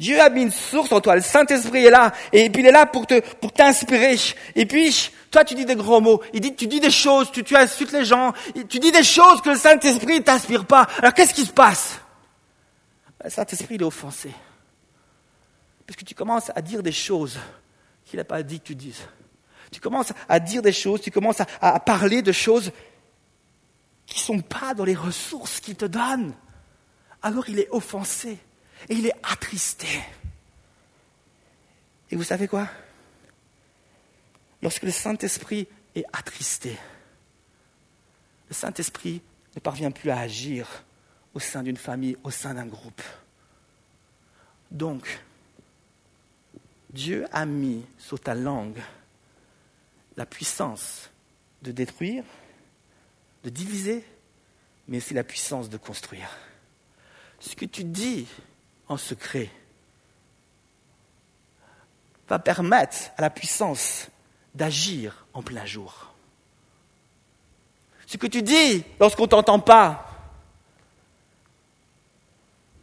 Dieu 0.00 0.18
a 0.18 0.30
mis 0.30 0.42
une 0.42 0.50
source 0.50 0.90
en 0.92 1.00
toi, 1.02 1.14
le 1.14 1.20
Saint-Esprit 1.20 1.84
est 1.84 1.90
là, 1.90 2.12
et 2.32 2.48
puis 2.48 2.62
il 2.62 2.66
est 2.66 2.72
là 2.72 2.86
pour 2.86 3.06
t'inspirer. 3.52 4.16
Et 4.56 4.64
puis, 4.64 5.12
toi, 5.30 5.44
tu 5.44 5.54
dis 5.54 5.66
des 5.66 5.76
gros 5.76 6.00
mots. 6.00 6.22
Il 6.32 6.56
tu 6.56 6.66
dis 6.66 6.80
des 6.80 6.90
choses, 6.90 7.30
tu, 7.30 7.44
tu 7.44 7.54
insultes 7.54 7.92
les 7.92 8.06
gens. 8.06 8.32
Tu 8.68 8.78
dis 8.78 8.90
des 8.90 9.04
choses 9.04 9.42
que 9.42 9.50
le 9.50 9.56
Saint-Esprit 9.56 10.20
ne 10.20 10.24
t'inspire 10.24 10.64
pas. 10.64 10.88
Alors 10.98 11.12
qu'est-ce 11.12 11.34
qui 11.34 11.44
se 11.44 11.52
passe? 11.52 12.00
Le 13.22 13.28
Saint-Esprit, 13.28 13.74
il 13.74 13.82
est 13.82 13.84
offensé. 13.84 14.30
Parce 15.86 15.98
que 15.98 16.04
tu 16.06 16.14
commences 16.14 16.50
à 16.54 16.62
dire 16.62 16.82
des 16.82 16.92
choses 16.92 17.38
qu'il 18.06 18.16
n'a 18.16 18.24
pas 18.24 18.42
dit 18.42 18.58
que 18.58 18.68
tu 18.68 18.74
dises. 18.74 19.02
Tu 19.70 19.80
commences 19.80 20.14
à 20.30 20.40
dire 20.40 20.62
des 20.62 20.72
choses, 20.72 21.02
tu 21.02 21.10
commences 21.10 21.42
à, 21.60 21.78
parler 21.78 22.22
de 22.22 22.32
choses 22.32 22.72
qui 24.06 24.18
ne 24.18 24.24
sont 24.24 24.40
pas 24.40 24.72
dans 24.72 24.84
les 24.84 24.94
ressources 24.94 25.60
qu'il 25.60 25.76
te 25.76 25.84
donne. 25.84 26.34
Alors 27.20 27.48
il 27.50 27.58
est 27.58 27.68
offensé 27.70 28.38
et 28.88 28.94
il 28.94 29.06
est 29.06 29.14
attristé. 29.22 29.88
Et 32.10 32.16
vous 32.16 32.24
savez 32.24 32.48
quoi? 32.48 32.68
Lorsque 34.62 34.82
le 34.82 34.90
Saint-Esprit 34.90 35.68
est 35.94 36.04
attristé, 36.12 36.76
le 38.48 38.54
Saint-Esprit 38.54 39.22
ne 39.54 39.60
parvient 39.60 39.90
plus 39.90 40.10
à 40.10 40.18
agir 40.18 40.84
au 41.34 41.40
sein 41.40 41.62
d'une 41.62 41.76
famille, 41.76 42.16
au 42.24 42.30
sein 42.30 42.54
d'un 42.54 42.66
groupe. 42.66 43.02
Donc, 44.70 45.20
Dieu 46.90 47.26
a 47.32 47.46
mis 47.46 47.84
sur 47.98 48.18
ta 48.18 48.34
langue 48.34 48.80
la 50.16 50.26
puissance 50.26 51.10
de 51.62 51.72
détruire, 51.72 52.24
de 53.44 53.50
diviser, 53.50 54.04
mais 54.88 54.98
aussi 54.98 55.14
la 55.14 55.24
puissance 55.24 55.70
de 55.70 55.76
construire. 55.76 56.30
Ce 57.38 57.54
que 57.54 57.64
tu 57.64 57.84
dis 57.84 58.26
en 58.90 58.96
secret 58.96 59.48
va 62.28 62.38
permettre 62.38 62.96
à 63.16 63.22
la 63.22 63.30
puissance 63.30 64.08
d'agir 64.54 65.26
en 65.32 65.42
plein 65.42 65.64
jour. 65.64 66.12
Ce 68.06 68.16
que 68.16 68.26
tu 68.26 68.42
dis 68.42 68.84
lorsqu'on 68.98 69.22
ne 69.22 69.28
t'entend 69.28 69.60
pas, 69.60 70.06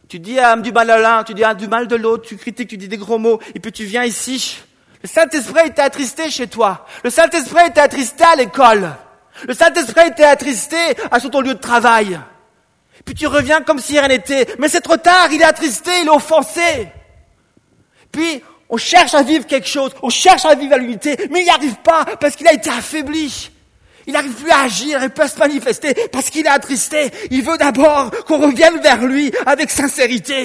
tu 0.08 0.18
dis 0.18 0.38
du 0.62 0.72
mal 0.72 0.90
à 0.90 0.98
l'un, 0.98 1.24
tu 1.24 1.34
dis 1.34 1.42
du 1.58 1.68
mal 1.68 1.86
de 1.86 1.96
l'autre, 1.96 2.26
tu 2.26 2.38
critiques, 2.38 2.70
tu 2.70 2.78
dis 2.78 2.88
des 2.88 2.96
gros 2.96 3.18
mots, 3.18 3.38
et 3.54 3.60
puis 3.60 3.70
tu 3.70 3.84
viens 3.84 4.04
ici. 4.04 4.62
Le 5.02 5.08
Saint-Esprit 5.08 5.66
était 5.66 5.82
attristé 5.82 6.30
chez 6.30 6.46
toi. 6.46 6.86
Le 7.04 7.10
Saint-Esprit 7.10 7.66
était 7.66 7.80
attristé 7.80 8.24
à 8.24 8.36
l'école. 8.36 8.90
Le 9.46 9.52
Saint-Esprit 9.52 10.08
était 10.08 10.24
attristé 10.24 10.78
à 11.10 11.20
ton 11.20 11.42
lieu 11.42 11.54
de 11.54 11.60
travail. 11.60 12.18
Puis 13.08 13.14
tu 13.14 13.26
reviens 13.26 13.62
comme 13.62 13.78
si 13.78 13.98
rien 13.98 14.06
n'était. 14.06 14.46
Mais 14.58 14.68
c'est 14.68 14.82
trop 14.82 14.98
tard, 14.98 15.32
il 15.32 15.40
est 15.40 15.44
attristé, 15.44 15.90
il 16.02 16.08
est 16.08 16.10
offensé. 16.10 16.88
Puis 18.12 18.42
on 18.68 18.76
cherche 18.76 19.14
à 19.14 19.22
vivre 19.22 19.46
quelque 19.46 19.66
chose, 19.66 19.92
on 20.02 20.10
cherche 20.10 20.44
à 20.44 20.54
vivre 20.54 20.74
à 20.74 20.76
l'unité, 20.76 21.16
mais 21.30 21.40
il 21.40 21.44
n'y 21.44 21.50
arrive 21.50 21.76
pas 21.76 22.04
parce 22.20 22.36
qu'il 22.36 22.46
a 22.46 22.52
été 22.52 22.68
affaibli. 22.68 23.50
Il 24.06 24.12
n'arrive 24.12 24.34
plus 24.34 24.50
à 24.50 24.60
agir, 24.60 25.02
il 25.02 25.08
peut 25.08 25.26
se 25.26 25.38
manifester 25.38 25.94
parce 26.12 26.28
qu'il 26.28 26.44
est 26.44 26.50
attristé. 26.50 27.10
Il 27.30 27.42
veut 27.42 27.56
d'abord 27.56 28.10
qu'on 28.26 28.42
revienne 28.42 28.78
vers 28.82 29.02
lui 29.06 29.32
avec 29.46 29.70
sincérité. 29.70 30.44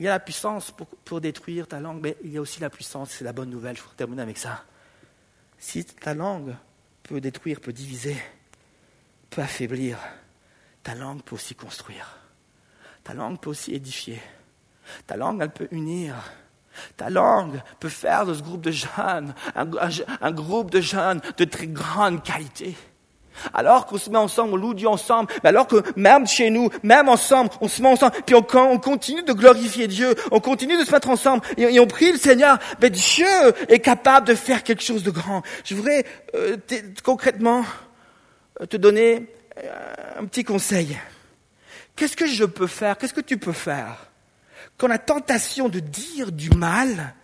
Il 0.00 0.04
y 0.04 0.08
a 0.08 0.10
la 0.10 0.18
puissance 0.18 0.74
pour, 1.04 1.20
détruire 1.20 1.68
ta 1.68 1.78
langue, 1.78 2.00
mais 2.02 2.16
il 2.24 2.32
y 2.32 2.38
a 2.38 2.40
aussi 2.40 2.58
la 2.58 2.68
puissance, 2.68 3.10
c'est 3.10 3.24
la 3.24 3.32
bonne 3.32 3.50
nouvelle, 3.50 3.76
je 3.76 3.82
vous 3.82 3.88
terminer 3.96 4.22
avec 4.22 4.38
ça. 4.38 4.64
Si 5.56 5.84
ta 5.84 6.14
langue 6.14 6.56
peut 7.04 7.20
détruire, 7.20 7.60
peut 7.60 7.72
diviser, 7.72 8.16
peut 9.30 9.42
affaiblir, 9.42 9.98
ta 10.82 10.94
langue 10.94 11.22
peut 11.22 11.36
aussi 11.36 11.54
construire. 11.54 12.18
Ta 13.04 13.14
langue 13.14 13.38
peut 13.38 13.50
aussi 13.50 13.74
édifier. 13.74 14.20
Ta 15.06 15.16
langue, 15.16 15.40
elle 15.40 15.52
peut 15.52 15.68
unir. 15.70 16.14
Ta 16.96 17.08
langue 17.08 17.62
peut 17.78 17.88
faire 17.88 18.26
de 18.26 18.34
ce 18.34 18.42
groupe 18.42 18.62
de 18.62 18.72
jeunes 18.72 19.34
un, 19.54 20.32
groupe 20.32 20.70
de 20.70 20.80
jeunes 20.80 21.20
de 21.36 21.44
très 21.44 21.68
grande 21.68 22.22
qualité. 22.22 22.74
Alors 23.52 23.86
qu'on 23.86 23.98
se 23.98 24.10
met 24.10 24.18
ensemble, 24.18 24.54
on 24.54 24.56
loue 24.56 24.74
Dieu 24.74 24.88
ensemble, 24.88 25.32
mais 25.42 25.50
alors 25.50 25.66
que 25.66 25.82
même 25.96 26.26
chez 26.26 26.50
nous, 26.50 26.70
même 26.82 27.08
ensemble, 27.08 27.50
on 27.60 27.68
se 27.68 27.82
met 27.82 27.88
ensemble, 27.88 28.12
puis 28.26 28.34
on, 28.34 28.42
continue 28.42 29.22
de 29.22 29.32
glorifier 29.32 29.88
Dieu, 29.88 30.14
on 30.30 30.40
continue 30.40 30.78
de 30.78 30.84
se 30.84 30.92
mettre 30.92 31.08
ensemble, 31.08 31.42
et, 31.56 31.78
on 31.80 31.86
prie 31.86 32.12
le 32.12 32.18
Seigneur, 32.18 32.58
mais 32.80 32.90
Dieu 32.90 33.26
est 33.68 33.80
capable 33.80 34.26
de 34.26 34.34
faire 34.34 34.62
quelque 34.62 34.82
chose 34.82 35.02
de 35.02 35.10
grand. 35.10 35.42
Je 35.64 35.74
voudrais 35.74 36.04
euh, 36.34 36.56
concrètement 37.02 37.64
euh, 38.60 38.66
te 38.66 38.76
donner 38.76 39.26
euh, 39.58 39.70
un 40.18 40.24
petit 40.26 40.44
conseil. 40.44 40.98
Qu'est-ce 41.96 42.16
que 42.16 42.26
je 42.26 42.44
peux 42.44 42.66
faire? 42.66 42.98
Qu'est-ce 42.98 43.14
que 43.14 43.20
tu 43.20 43.38
peux 43.38 43.52
faire? 43.52 44.06
Quand 44.76 44.88
la 44.88 44.98
tentation 44.98 45.68
de 45.68 45.78
dire 45.78 46.32
du 46.32 46.50
mal 46.50 47.14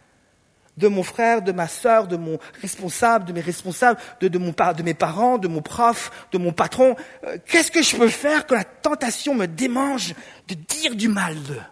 de 0.80 0.88
mon 0.88 1.02
frère, 1.02 1.42
de 1.42 1.52
ma 1.52 1.68
sœur, 1.68 2.08
de 2.08 2.16
mon 2.16 2.38
responsable, 2.60 3.26
de 3.26 3.32
mes 3.32 3.40
responsables, 3.40 4.00
de, 4.20 4.38
mon, 4.38 4.50
de 4.50 4.82
mes 4.82 4.94
parents, 4.94 5.38
de 5.38 5.46
mon 5.46 5.62
prof, 5.62 6.26
de 6.32 6.38
mon 6.38 6.52
patron, 6.52 6.96
euh, 7.24 7.36
qu'est-ce 7.46 7.70
que 7.70 7.82
je 7.82 7.96
peux 7.96 8.08
faire 8.08 8.46
quand 8.46 8.56
la 8.56 8.64
tentation 8.64 9.34
me 9.34 9.46
démange 9.46 10.14
de 10.48 10.54
dire 10.54 10.96
du 10.96 11.08
mal 11.08 11.40
d'eux? 11.42 11.62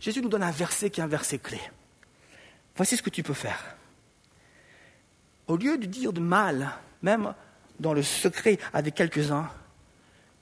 Jésus 0.00 0.22
nous 0.22 0.30
donne 0.30 0.42
un 0.42 0.50
verset 0.50 0.90
qui 0.90 1.00
est 1.00 1.04
un 1.04 1.08
verset 1.08 1.38
clé. 1.38 1.60
Voici 2.74 2.96
ce 2.96 3.02
que 3.02 3.10
tu 3.10 3.22
peux 3.22 3.34
faire. 3.34 3.76
Au 5.46 5.56
lieu 5.56 5.76
de 5.76 5.86
dire 5.86 6.12
du 6.12 6.20
mal, 6.20 6.70
même 7.02 7.34
dans 7.78 7.92
le 7.92 8.02
secret 8.02 8.58
avec 8.72 8.94
quelques-uns, 8.94 9.50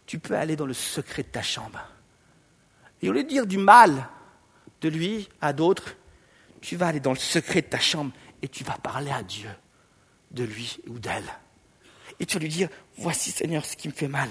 tu 0.06 0.18
peux 0.18 0.36
aller 0.36 0.54
dans 0.54 0.66
le 0.66 0.74
secret 0.74 1.24
de 1.24 1.28
ta 1.28 1.42
chambre. 1.42 1.80
Et 3.02 3.08
au 3.08 3.12
lieu 3.12 3.24
de 3.24 3.28
dire 3.28 3.46
du 3.46 3.58
mal 3.58 4.08
de 4.80 4.88
lui 4.88 5.28
à 5.40 5.52
d'autres, 5.52 5.96
tu 6.60 6.76
vas 6.76 6.88
aller 6.88 7.00
dans 7.00 7.12
le 7.12 7.18
secret 7.18 7.62
de 7.62 7.66
ta 7.66 7.78
chambre 7.78 8.12
et 8.42 8.48
tu 8.48 8.64
vas 8.64 8.76
parler 8.76 9.10
à 9.10 9.22
Dieu 9.22 9.50
de 10.30 10.44
lui 10.44 10.78
ou 10.88 10.98
d'elle. 10.98 11.24
Et 12.20 12.26
tu 12.26 12.36
vas 12.36 12.42
lui 12.42 12.48
dire, 12.48 12.68
voici 12.96 13.30
Seigneur 13.30 13.64
ce 13.64 13.76
qui 13.76 13.88
me 13.88 13.92
fait 13.92 14.08
mal. 14.08 14.28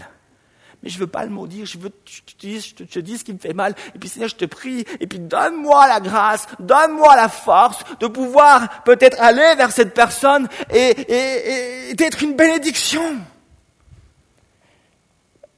mais 0.84 0.90
je 0.90 0.96
ne 0.96 1.02
veux 1.02 1.08
pas 1.08 1.24
le 1.24 1.32
maudire, 1.32 1.66
je 1.66 1.78
veux 1.78 1.90
te 1.90 2.38
dises, 2.40 2.74
je 2.78 2.84
te 2.84 3.00
dis 3.00 3.18
ce 3.18 3.24
qui 3.24 3.34
me 3.34 3.40
fait 3.40 3.54
mal, 3.54 3.74
et 3.96 4.00
puis 4.00 4.10
Seigneur, 4.10 4.30
je 4.30 4.36
te 4.36 4.46
prie, 4.46 4.86
et 5.00 5.08
puis 5.08 5.20
donne-moi 5.20 5.88
la 5.88 6.00
grâce, 6.00 6.46
donne-moi 6.60 7.16
la 7.16 7.30
force 7.30 7.80
de 8.00 8.08
pouvoir 8.08 8.84
peut-être 8.84 9.20
aller 9.20 9.56
vers 9.56 9.72
cette 9.72 9.94
personne 9.94 10.48
et, 10.74 11.90
et, 11.90 11.94
d'être 11.96 12.22
une 12.22 12.36
bénédiction. 12.36 13.18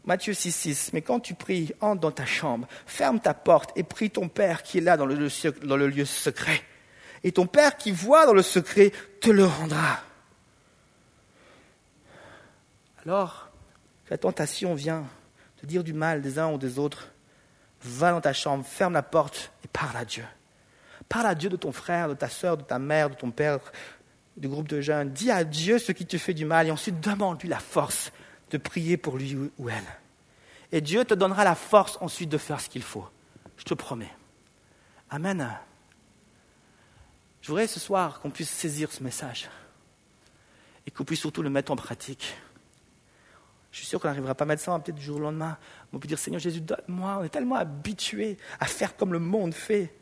Matthieu 0.10 0.34
6, 0.34 0.52
6, 0.52 0.94
mais 0.94 1.04
quand 1.04 1.20
tu 1.20 1.36
pries, 1.36 1.72
entre 1.82 2.02
dans 2.02 2.10
ta 2.10 2.26
chambre, 2.26 2.68
ferme 2.88 3.20
ta 3.20 3.36
porte 3.36 3.72
et 3.76 3.84
prie 3.84 4.10
ton 4.10 4.28
Père 4.28 4.64
qui 4.64 4.80
est 4.80 4.82
là 4.82 4.98
dans 4.98 5.06
le, 5.06 5.14
lieu 5.14 6.06
secret. 6.06 6.64
Et 7.24 7.32
ton 7.32 7.46
Père 7.46 7.78
qui 7.78 7.92
voit 7.92 8.26
dans 8.26 8.34
le 8.34 8.42
secret 8.42 8.92
te 9.22 9.30
le 9.30 9.46
rendra. 9.46 10.00
Alors, 13.06 13.52
la 14.10 14.18
tentation 14.18 14.74
vient 14.74 15.06
de 15.62 15.68
dire 15.68 15.84
du 15.84 15.94
mal 15.94 16.24
des 16.24 16.40
uns 16.40 16.54
ou 16.54 16.58
des 16.58 16.80
autres, 16.80 17.10
va 17.84 18.10
dans 18.10 18.22
ta 18.22 18.34
chambre, 18.34 18.66
ferme 18.66 18.94
la 18.94 19.04
porte 19.04 19.52
et 19.64 19.68
parle 19.68 19.96
à 19.96 20.06
Dieu. 20.06 20.26
Parle 21.08 21.28
à 21.28 21.36
Dieu 21.36 21.52
de 21.52 21.56
ton 21.56 21.72
frère, 21.72 22.10
de 22.10 22.16
ta 22.16 22.30
soeur, 22.30 22.58
de 22.58 22.64
ta 22.64 22.80
mère, 22.80 23.12
de 23.12 23.16
ton 23.16 23.30
père, 23.30 23.60
du 24.38 24.48
groupe 24.48 24.70
de 24.70 24.82
jeunes. 24.82 25.12
Dis 25.12 25.30
à 25.30 25.44
Dieu 25.44 25.78
ce 25.78 25.92
qui 25.92 26.08
te 26.08 26.18
fait 26.18 26.34
du 26.34 26.46
mal 26.46 26.66
et 26.66 26.72
ensuite 26.72 27.00
demande-lui 27.00 27.48
la 27.48 27.60
force 27.60 28.12
de 28.52 28.58
prier 28.58 28.98
pour 28.98 29.18
lui 29.18 29.36
ou 29.58 29.70
elle. 29.70 29.84
Et 30.72 30.82
Dieu 30.82 31.04
te 31.06 31.14
donnera 31.14 31.44
la 31.44 31.56
force 31.56 31.98
ensuite 32.02 32.30
de 32.30 32.38
faire 32.38 32.62
ce 32.62 32.70
qu'il 32.70 32.84
faut. 32.84 33.08
Je 33.58 33.64
te 33.64 33.74
promets. 33.74 34.12
Amen. 35.10 35.58
Je 37.42 37.48
voudrais 37.48 37.68
ce 37.68 37.80
soir 37.80 38.20
qu'on 38.20 38.30
puisse 38.30 38.50
saisir 38.50 38.92
ce 38.92 39.04
message 39.04 39.50
et 40.86 40.92
qu'on 40.92 41.04
puisse 41.04 41.20
surtout 41.20 41.42
le 41.42 41.50
mettre 41.50 41.72
en 41.72 41.76
pratique. 41.76 42.36
Je 43.72 43.78
suis 43.78 43.88
sûr 43.88 44.00
qu'on 44.00 44.08
n'arrivera 44.08 44.36
pas 44.36 44.44
à 44.44 44.48
mettre 44.48 44.62
ça 44.64 44.78
peut-être 44.80 44.96
du 44.96 45.04
jour 45.04 45.18
au 45.18 45.22
lendemain. 45.22 45.58
On 45.94 46.00
peut 46.00 46.08
dire 46.08 46.20
Seigneur 46.20 46.40
Jésus, 46.40 46.62
donne-moi. 46.62 47.18
On 47.20 47.24
est 47.24 47.30
tellement 47.30 47.56
habitué 47.56 48.38
à 48.60 48.66
faire 48.66 48.96
comme 48.96 49.14
le 49.14 49.20
monde 49.20 49.54
fait. 49.54 49.94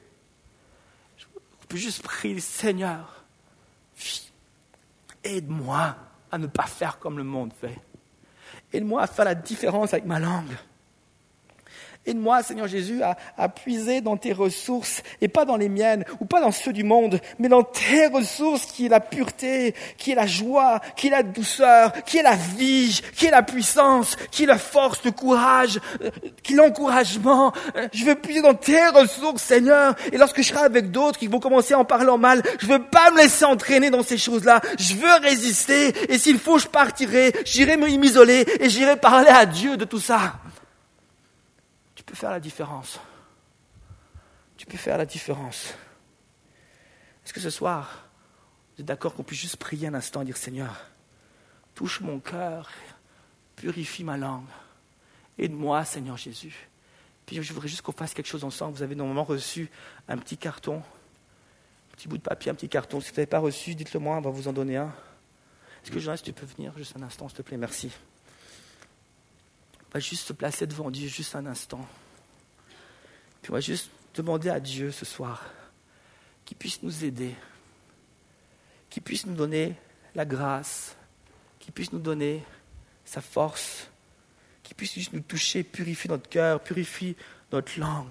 On 1.61 1.65
peut 1.67 1.77
juste 1.77 2.01
prier 2.01 2.39
Seigneur, 2.39 3.25
aide-moi 5.23 5.95
à 6.31 6.37
ne 6.37 6.47
pas 6.47 6.65
faire 6.65 6.99
comme 6.99 7.17
le 7.17 7.23
monde 7.23 7.51
fait. 7.53 7.77
Aide-moi 8.73 9.01
à 9.01 9.07
faire 9.07 9.25
la 9.25 9.35
différence 9.35 9.93
avec 9.93 10.05
ma 10.05 10.19
langue. 10.19 10.55
Aide-moi, 12.07 12.41
Seigneur 12.41 12.67
Jésus, 12.67 13.01
à, 13.03 13.49
puiser 13.49 13.99
dans 13.99 14.15
tes 14.15 14.31
ressources, 14.31 15.03
et 15.21 15.27
pas 15.27 15.43
dans 15.43 15.57
les 15.57 15.67
miennes, 15.67 16.05
ou 16.21 16.25
pas 16.25 16.39
dans 16.39 16.53
ceux 16.53 16.71
du 16.71 16.85
monde, 16.85 17.19
mais 17.37 17.49
dans 17.49 17.63
tes 17.63 18.07
ressources 18.07 18.65
qui 18.65 18.85
est 18.85 18.89
la 18.89 19.01
pureté, 19.01 19.75
qui 19.97 20.11
est 20.11 20.15
la 20.15 20.25
joie, 20.25 20.79
qui 20.95 21.07
est 21.07 21.11
la 21.11 21.23
douceur, 21.23 21.91
qui 22.05 22.17
est 22.17 22.23
la 22.23 22.35
vie, 22.35 23.01
qui 23.13 23.25
est 23.25 23.31
la 23.31 23.43
puissance, 23.43 24.15
qui 24.31 24.43
est 24.43 24.45
la 24.45 24.57
force, 24.57 25.03
le 25.03 25.11
courage, 25.11 25.81
euh, 26.01 26.09
qui 26.43 26.53
est 26.53 26.55
l'encouragement. 26.55 27.51
Euh, 27.75 27.89
je 27.91 28.05
veux 28.05 28.15
puiser 28.15 28.41
dans 28.41 28.53
tes 28.53 28.87
ressources, 28.87 29.43
Seigneur. 29.43 29.93
Et 30.13 30.17
lorsque 30.17 30.41
je 30.41 30.47
serai 30.47 30.61
avec 30.61 30.91
d'autres 30.91 31.19
qui 31.19 31.27
vont 31.27 31.39
commencer 31.39 31.73
à 31.73 31.79
en 31.79 31.85
parler 31.85 32.09
en 32.09 32.17
mal, 32.17 32.41
je 32.59 32.67
veux 32.67 32.83
pas 32.83 33.11
me 33.11 33.17
laisser 33.17 33.43
entraîner 33.43 33.89
dans 33.89 34.03
ces 34.03 34.17
choses-là. 34.17 34.61
Je 34.79 34.95
veux 34.95 35.13
résister, 35.21 35.93
et 36.09 36.17
s'il 36.17 36.39
faut, 36.39 36.57
je 36.57 36.67
partirai, 36.67 37.33
j'irai 37.43 37.75
m'isoler, 37.75 38.45
et 38.61 38.69
j'irai 38.69 38.95
parler 38.95 39.29
à 39.29 39.45
Dieu 39.45 39.75
de 39.75 39.83
tout 39.83 39.99
ça 39.99 40.33
peux 42.07 42.15
faire 42.15 42.31
la 42.31 42.39
différence. 42.39 42.99
Tu 44.55 44.65
peux 44.65 44.77
faire 44.77 44.97
la 44.97 45.05
différence. 45.05 45.75
Est-ce 47.23 47.33
que 47.33 47.39
ce 47.39 47.51
soir, 47.51 48.07
vous 48.73 48.81
êtes 48.81 48.87
d'accord 48.87 49.13
qu'on 49.13 49.23
puisse 49.23 49.41
juste 49.41 49.57
prier 49.57 49.87
un 49.87 49.93
instant 49.93 50.21
et 50.21 50.25
dire 50.25 50.37
Seigneur, 50.37 50.73
touche 51.75 52.01
mon 52.01 52.19
cœur, 52.19 52.71
purifie 53.55 54.03
ma 54.03 54.17
langue. 54.17 54.47
Aide-moi, 55.37 55.85
Seigneur 55.85 56.17
Jésus. 56.17 56.69
Puis 57.27 57.43
je 57.43 57.53
voudrais 57.53 57.67
juste 57.67 57.81
qu'on 57.81 57.91
fasse 57.91 58.13
quelque 58.13 58.27
chose 58.27 58.45
ensemble. 58.45 58.77
Vous 58.77 58.83
avez 58.83 58.95
normalement 58.95 59.25
reçu 59.25 59.69
un 60.07 60.17
petit 60.17 60.37
carton, 60.37 60.77
un 60.77 61.95
petit 61.95 62.07
bout 62.07 62.17
de 62.17 62.23
papier, 62.23 62.49
un 62.49 62.55
petit 62.55 62.69
carton. 62.69 63.01
Si 63.01 63.09
vous 63.09 63.15
n'avez 63.17 63.27
pas 63.27 63.39
reçu, 63.39 63.75
dites-le 63.75 63.99
moi, 63.99 64.15
on 64.17 64.21
va 64.21 64.29
vous 64.31 64.47
en 64.47 64.53
donner 64.53 64.77
un. 64.77 64.93
Est-ce 65.83 65.91
que 65.91 65.99
Jonas, 65.99 66.21
tu 66.23 66.31
peux 66.31 66.45
venir 66.45 66.71
juste 66.77 66.95
un 66.97 67.03
instant, 67.03 67.27
s'il 67.27 67.37
te 67.37 67.41
plaît? 67.41 67.57
Merci 67.57 67.91
va 69.93 69.99
juste 69.99 70.27
se 70.27 70.33
placer 70.33 70.67
devant 70.67 70.91
Dieu 70.91 71.07
juste 71.07 71.35
un 71.35 71.45
instant. 71.45 71.85
Puis 73.41 73.51
on 73.51 73.53
va 73.53 73.61
juste 73.61 73.89
demander 74.13 74.49
à 74.49 74.59
Dieu 74.59 74.91
ce 74.91 75.05
soir 75.05 75.43
qu'il 76.45 76.57
puisse 76.57 76.81
nous 76.81 77.03
aider, 77.03 77.35
qu'il 78.89 79.03
puisse 79.03 79.25
nous 79.25 79.35
donner 79.35 79.75
la 80.15 80.25
grâce, 80.25 80.95
qu'il 81.59 81.73
puisse 81.73 81.91
nous 81.91 81.99
donner 81.99 82.43
sa 83.03 83.21
force, 83.21 83.89
qu'il 84.63 84.75
puisse 84.75 84.93
juste 84.93 85.13
nous 85.13 85.21
toucher, 85.21 85.63
purifier 85.63 86.09
notre 86.09 86.29
cœur, 86.29 86.61
purifier 86.61 87.15
notre 87.51 87.79
langue. 87.79 88.07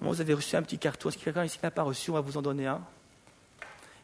vous 0.00 0.20
avez 0.20 0.34
reçu 0.34 0.56
un 0.56 0.62
petit 0.62 0.78
carton. 0.78 1.08
Est-ce 1.08 1.18
que 1.18 1.24
quelqu'un 1.24 1.44
ici 1.44 1.58
n'a 1.62 1.70
pas 1.70 1.82
reçu? 1.82 2.10
On 2.10 2.14
va 2.14 2.20
vous 2.20 2.36
en 2.36 2.42
donner 2.42 2.66
un. 2.66 2.84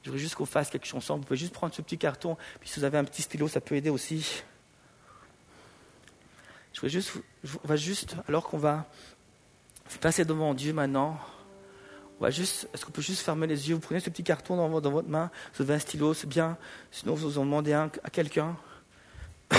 Je 0.02 0.10
voudrais 0.10 0.20
juste 0.20 0.34
qu'on 0.34 0.46
fasse 0.46 0.70
quelque 0.70 0.86
chose 0.86 0.98
ensemble. 0.98 1.20
Vous 1.20 1.26
pouvez 1.26 1.38
juste 1.38 1.52
prendre 1.52 1.74
ce 1.74 1.82
petit 1.82 1.98
carton. 1.98 2.36
Puis 2.58 2.70
si 2.70 2.80
vous 2.80 2.84
avez 2.84 2.98
un 2.98 3.04
petit 3.04 3.22
stylo, 3.22 3.48
ça 3.48 3.60
peut 3.60 3.74
aider 3.74 3.90
aussi. 3.90 4.42
Je 6.72 6.80
voudrais 6.80 6.90
juste, 6.90 7.12
on 7.64 7.68
va 7.68 7.76
juste, 7.76 8.16
alors 8.28 8.48
qu'on 8.48 8.58
va 8.58 8.86
passer 10.00 10.24
devant 10.24 10.54
Dieu 10.54 10.72
maintenant, 10.72 11.18
on 12.20 12.24
va 12.24 12.30
juste, 12.30 12.68
est-ce 12.74 12.84
qu'on 12.84 12.92
peut 12.92 13.02
juste 13.02 13.22
fermer 13.22 13.46
les 13.46 13.68
yeux? 13.68 13.74
Vous 13.74 13.80
prenez 13.80 13.98
ce 14.00 14.10
petit 14.10 14.22
carton 14.22 14.56
dans, 14.56 14.68
votre 14.68 15.08
main, 15.08 15.30
vous 15.54 15.62
avez 15.62 15.74
un 15.74 15.78
stylo, 15.78 16.12
c'est 16.12 16.28
bien. 16.28 16.58
Sinon, 16.90 17.14
vous 17.14 17.38
en 17.38 17.44
demandez 17.44 17.72
un 17.72 17.90
à 18.04 18.10
quelqu'un. 18.10 18.56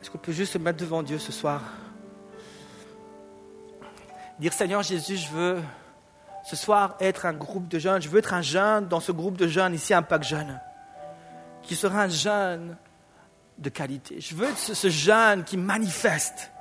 Est-ce 0.00 0.08
qu'on 0.10 0.18
peut 0.18 0.32
juste 0.32 0.52
se 0.52 0.58
mettre 0.58 0.78
devant 0.78 1.02
Dieu 1.02 1.18
ce 1.18 1.32
soir? 1.32 1.62
Dire 4.38 4.52
Seigneur 4.52 4.84
Jésus, 4.84 5.16
je 5.16 5.28
veux 5.30 5.60
ce 6.48 6.54
soir 6.54 6.96
être 7.00 7.26
un 7.26 7.32
groupe 7.32 7.66
de 7.66 7.80
jeunes, 7.80 8.00
je 8.00 8.08
veux 8.08 8.20
être 8.20 8.32
un 8.32 8.40
jeune 8.40 8.86
dans 8.86 9.00
ce 9.00 9.10
groupe 9.10 9.36
de 9.36 9.48
jeunes 9.48 9.74
ici, 9.74 9.92
un 9.92 10.02
pack 10.02 10.22
jeune, 10.22 10.60
qui 11.62 11.74
sera 11.74 12.02
un 12.02 12.08
jeune 12.08 12.76
de 13.58 13.68
qualité. 13.68 14.20
Je 14.20 14.34
veux 14.34 14.46
être 14.46 14.58
ce, 14.58 14.88
jeune 14.88 15.44
qui 15.44 15.56
manifeste 15.56 16.52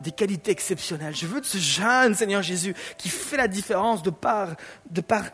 des 0.00 0.10
qualités 0.10 0.50
exceptionnelles. 0.50 1.14
Je 1.14 1.26
veux 1.26 1.38
être 1.38 1.46
ce 1.46 1.58
jeune, 1.58 2.14
Seigneur 2.14 2.42
Jésus, 2.42 2.74
qui 2.98 3.08
fait 3.08 3.36
la 3.36 3.48
différence 3.48 4.02
de 4.02 4.10
par, 4.10 4.56
de 4.90 5.00
par, 5.00 5.24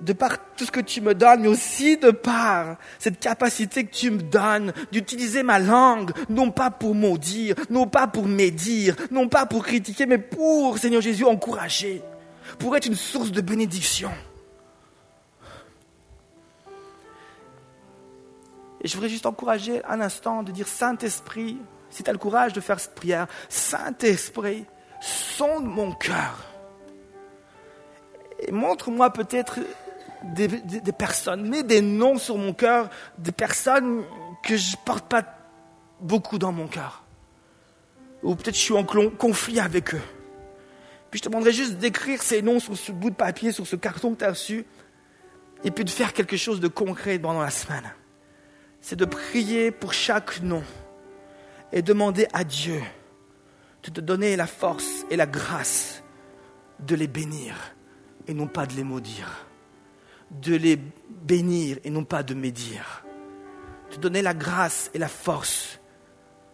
de 0.00 0.12
par 0.12 0.38
tout 0.54 0.64
ce 0.64 0.70
que 0.70 0.80
tu 0.80 1.00
me 1.00 1.14
donnes, 1.14 1.42
mais 1.42 1.48
aussi 1.48 1.96
de 1.96 2.10
par 2.10 2.76
cette 2.98 3.18
capacité 3.18 3.84
que 3.84 3.94
tu 3.94 4.10
me 4.10 4.22
donnes 4.22 4.72
d'utiliser 4.92 5.42
ma 5.42 5.58
langue, 5.58 6.12
non 6.28 6.50
pas 6.50 6.70
pour 6.70 6.94
maudire, 6.94 7.56
non 7.68 7.86
pas 7.86 8.06
pour 8.06 8.26
médire, 8.26 8.94
non 9.10 9.28
pas 9.28 9.46
pour 9.46 9.64
critiquer, 9.64 10.06
mais 10.06 10.18
pour, 10.18 10.78
Seigneur 10.78 11.02
Jésus, 11.02 11.24
encourager, 11.24 12.02
pour 12.58 12.76
être 12.76 12.86
une 12.86 12.94
source 12.94 13.32
de 13.32 13.40
bénédiction. 13.40 14.10
Et 18.84 18.88
je 18.88 18.94
voudrais 18.94 19.08
juste 19.08 19.24
encourager 19.24 19.82
un 19.86 20.02
instant 20.02 20.42
de 20.42 20.52
dire 20.52 20.68
Saint-Esprit, 20.68 21.56
si 21.88 22.02
tu 22.02 22.10
as 22.10 22.12
le 22.12 22.18
courage 22.18 22.52
de 22.52 22.60
faire 22.60 22.78
cette 22.78 22.94
prière, 22.94 23.26
Saint-Esprit, 23.48 24.66
sonde 25.00 25.64
mon 25.64 25.92
cœur. 25.92 26.44
Et 28.40 28.52
montre-moi 28.52 29.10
peut-être 29.10 29.60
des, 30.34 30.48
personnes, 30.92 31.48
mets 31.48 31.62
des 31.62 31.80
noms 31.80 32.18
sur 32.18 32.36
mon 32.36 32.52
cœur, 32.52 32.90
des 33.16 33.32
personnes 33.32 34.04
que 34.42 34.54
je 34.54 34.72
ne 34.72 34.82
porte 34.84 35.06
pas 35.06 35.24
beaucoup 36.00 36.38
dans 36.38 36.52
mon 36.52 36.66
cœur. 36.66 37.04
Ou 38.22 38.34
peut-être 38.34 38.54
je 38.54 38.60
suis 38.60 38.74
en 38.74 38.84
conflit 38.84 39.60
avec 39.60 39.94
eux. 39.94 40.02
Puis 41.10 41.18
je 41.18 41.22
te 41.22 41.28
demanderai 41.30 41.52
juste 41.52 41.78
d'écrire 41.78 42.22
ces 42.22 42.42
noms 42.42 42.60
sur 42.60 42.76
ce 42.76 42.92
bout 42.92 43.10
de 43.10 43.14
papier, 43.14 43.50
sur 43.50 43.66
ce 43.66 43.76
carton 43.76 44.12
que 44.12 44.18
tu 44.18 44.24
as 44.26 44.30
reçu, 44.30 44.66
et 45.62 45.70
puis 45.70 45.84
de 45.84 45.90
faire 45.90 46.12
quelque 46.12 46.36
chose 46.36 46.60
de 46.60 46.68
concret 46.68 47.18
pendant 47.18 47.40
la 47.40 47.50
semaine 47.50 47.90
c'est 48.84 48.96
de 48.96 49.06
prier 49.06 49.70
pour 49.70 49.94
chaque 49.94 50.42
nom 50.42 50.62
et 51.72 51.80
demander 51.80 52.26
à 52.34 52.44
Dieu 52.44 52.82
de 53.82 53.90
te 53.90 54.02
donner 54.02 54.36
la 54.36 54.46
force 54.46 55.06
et 55.08 55.16
la 55.16 55.24
grâce 55.24 56.02
de 56.80 56.94
les 56.94 57.06
bénir 57.06 57.56
et 58.28 58.34
non 58.34 58.46
pas 58.46 58.66
de 58.66 58.74
les 58.74 58.84
maudire, 58.84 59.46
de 60.30 60.54
les 60.54 60.78
bénir 61.08 61.78
et 61.82 61.88
non 61.88 62.04
pas 62.04 62.22
de 62.22 62.34
médire, 62.34 63.06
de 63.90 63.96
donner 63.96 64.20
la 64.20 64.34
grâce 64.34 64.90
et 64.92 64.98
la 64.98 65.08
force 65.08 65.80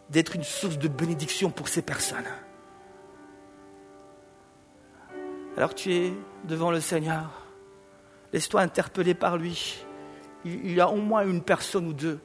d'être 0.08 0.36
une 0.36 0.44
source 0.44 0.78
de 0.78 0.86
bénédiction 0.86 1.50
pour 1.50 1.66
ces 1.66 1.82
personnes. 1.82 2.30
Alors 5.56 5.74
tu 5.74 5.92
es 5.92 6.12
devant 6.44 6.70
le 6.70 6.80
Seigneur, 6.80 7.44
laisse-toi 8.32 8.60
interpeller 8.60 9.14
par 9.14 9.36
lui 9.36 9.84
il 10.44 10.72
y 10.72 10.80
a 10.80 10.88
au 10.88 10.96
moins 10.96 11.26
une 11.26 11.42
personne 11.42 11.86
ou 11.86 11.92
deux 11.92 12.20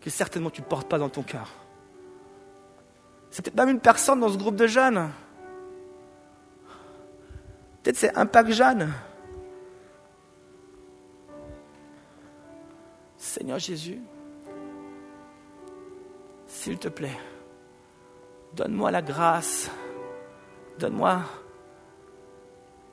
que 0.00 0.10
certainement 0.10 0.50
tu 0.50 0.62
ne 0.62 0.66
portes 0.66 0.88
pas 0.88 0.98
dans 0.98 1.08
ton 1.08 1.22
cœur. 1.22 1.48
C'est 3.30 3.42
peut-être 3.42 3.56
même 3.56 3.68
une 3.68 3.80
personne 3.80 4.20
dans 4.20 4.28
ce 4.28 4.38
groupe 4.38 4.56
de 4.56 4.66
jeunes. 4.66 5.10
Peut-être 7.82 7.96
c'est 7.96 8.16
un 8.16 8.26
pack 8.26 8.50
jeune. 8.50 8.92
Seigneur 13.16 13.58
Jésus, 13.58 14.00
s'il 16.46 16.78
te 16.78 16.88
plaît, 16.88 17.18
donne-moi 18.54 18.90
la 18.90 19.02
grâce, 19.02 19.70
donne-moi, 20.78 21.22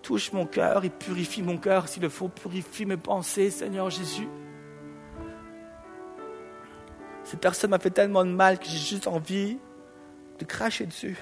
touche 0.01 0.33
mon 0.33 0.45
cœur 0.45 0.83
et 0.83 0.89
purifie 0.89 1.41
mon 1.41 1.57
cœur 1.57 1.87
s'il 1.87 2.03
le 2.03 2.09
faut, 2.09 2.27
purifie 2.27 2.85
mes 2.85 2.97
pensées, 2.97 3.49
Seigneur 3.49 3.89
Jésus. 3.89 4.27
Cette 7.25 7.41
personne 7.41 7.71
m'a 7.71 7.79
fait 7.79 7.89
tellement 7.89 8.23
de 8.23 8.29
mal 8.29 8.59
que 8.59 8.65
j'ai 8.65 8.77
juste 8.77 9.07
envie 9.07 9.57
de 10.37 10.45
cracher 10.45 10.85
dessus. 10.85 11.17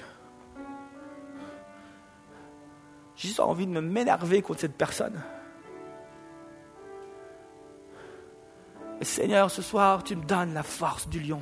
J'ai 3.16 3.28
juste 3.28 3.40
envie 3.40 3.66
de 3.66 3.72
me 3.72 3.80
m'énerver 3.80 4.42
contre 4.42 4.60
cette 4.60 4.76
personne. 4.76 5.20
Et 9.00 9.04
Seigneur, 9.04 9.50
ce 9.50 9.62
soir, 9.62 10.04
tu 10.04 10.14
me 10.14 10.22
donnes 10.22 10.52
la 10.52 10.62
force 10.62 11.08
du 11.08 11.20
lion. 11.20 11.40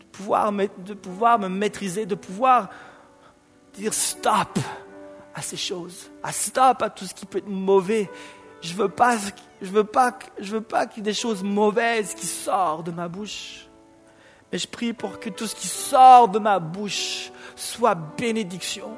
De 0.00 0.04
pouvoir, 0.06 0.50
de 0.52 0.94
pouvoir 0.94 1.38
me 1.38 1.48
maîtriser, 1.48 2.06
de 2.06 2.14
pouvoir 2.14 2.70
dire 3.74 3.92
stop 3.92 4.58
à 5.34 5.42
ces 5.42 5.56
choses, 5.58 6.10
à 6.22 6.32
stop 6.32 6.82
à 6.82 6.88
tout 6.88 7.04
ce 7.04 7.14
qui 7.14 7.26
peut 7.26 7.38
être 7.38 7.48
mauvais 7.48 8.10
je 8.60 8.74
veux 8.74 8.88
pas, 8.88 9.16
je 9.62 9.70
veux 9.70 9.84
pas, 9.84 10.18
je 10.38 10.52
veux 10.52 10.60
pas 10.60 10.86
qu'il 10.86 10.98
y 10.98 11.08
ait 11.08 11.12
des 11.12 11.18
choses 11.18 11.42
mauvaises 11.42 12.14
qui 12.14 12.26
sortent 12.26 12.86
de 12.86 12.92
ma 12.92 13.08
bouche. 13.08 13.66
Mais 14.50 14.58
je 14.58 14.66
prie 14.66 14.92
pour 14.92 15.20
que 15.20 15.28
tout 15.28 15.46
ce 15.46 15.54
qui 15.54 15.68
sort 15.68 16.28
de 16.28 16.38
ma 16.38 16.58
bouche 16.58 17.30
soit 17.54 17.94
bénédiction, 17.94 18.96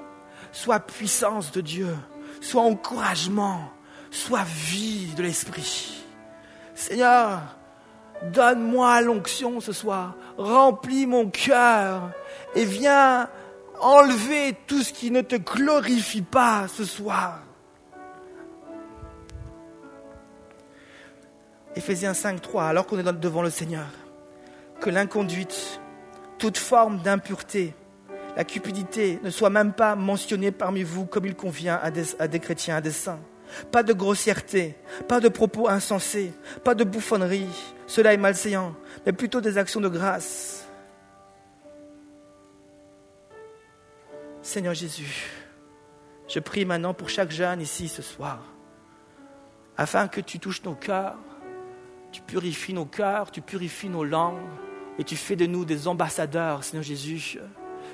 soit 0.53 0.81
puissance 0.81 1.51
de 1.51 1.61
Dieu, 1.61 1.97
soit 2.41 2.63
encouragement, 2.63 3.71
soit 4.11 4.45
vie 4.45 5.09
de 5.17 5.23
l'esprit. 5.23 6.05
Seigneur, 6.75 7.41
donne-moi 8.33 9.01
l'onction 9.03 9.61
ce 9.61 9.73
soir, 9.73 10.15
remplis 10.39 11.07
mon 11.07 11.29
cœur 11.29 12.11
et 12.55 12.65
viens 12.65 13.29
enlever 13.81 14.57
tout 14.67 14.83
ce 14.83 14.93
qui 14.93 15.11
ne 15.11 15.21
te 15.21 15.37
glorifie 15.37 16.23
pas 16.23 16.67
ce 16.69 16.85
soir. 16.85 17.41
Éphésiens 21.77 22.15
5, 22.15 22.43
3, 22.43 22.65
alors 22.65 22.87
qu'on 22.87 22.99
est 22.99 23.13
devant 23.21 23.43
le 23.43 23.51
Seigneur, 23.51 23.87
que 24.81 24.91
l'inconduite, 24.91 25.81
toute 26.39 26.59
forme 26.59 27.01
d'impureté, 27.01 27.75
la 28.37 28.45
cupidité 28.45 29.21
ne 29.23 29.31
soit 29.31 29.51
même 29.51 29.73
pas 29.73 29.95
mentionnée 29.95 30.51
parmi 30.51 30.83
vous 30.83 31.07
comme 31.07 31.27
il 31.27 31.37
convient 31.37 31.79
à 31.83 31.91
des, 31.91 32.41
chrétiens, 32.41 32.77
à 32.77 32.81
des 32.81 32.91
saints. 32.91 33.21
Pas 33.71 33.83
de 33.83 33.93
grossièreté, 33.93 34.77
pas 35.09 35.21
de 35.21 35.29
propos 35.29 35.69
insensés, 35.69 36.33
pas 36.65 36.75
de 36.75 36.85
bouffonnerie, 36.85 37.49
cela 37.87 38.15
est 38.15 38.17
malséant, 38.17 38.75
mais 39.05 39.13
plutôt 39.13 39.41
des 39.41 39.59
actions 39.59 39.81
de 39.81 39.89
grâce. 39.89 40.67
Seigneur 44.43 44.75
Jésus, 44.75 45.31
je 46.29 46.41
prie 46.41 46.65
maintenant 46.65 46.95
pour 46.95 47.09
chaque 47.09 47.31
jeune 47.31 47.61
ici 47.61 47.89
ce 47.89 48.03
soir, 48.03 48.41
afin 49.77 50.09
que 50.09 50.21
tu 50.21 50.39
touches 50.39 50.63
nos 50.63 50.75
cœurs, 50.75 51.19
tu 52.13 52.23
purifies 52.23 52.73
nos 52.73 52.85
cœurs, 52.85 53.31
tu 53.31 53.41
purifies 53.41 53.89
nos 53.89 54.05
langues, 54.05 54.39
et 54.99 55.05
tu 55.05 55.17
fais 55.17 55.37
de 55.37 55.47
nous 55.47 55.65
des 55.65 55.89
ambassadeurs, 55.89 56.65
Seigneur 56.65 56.83
Jésus. 56.83 57.39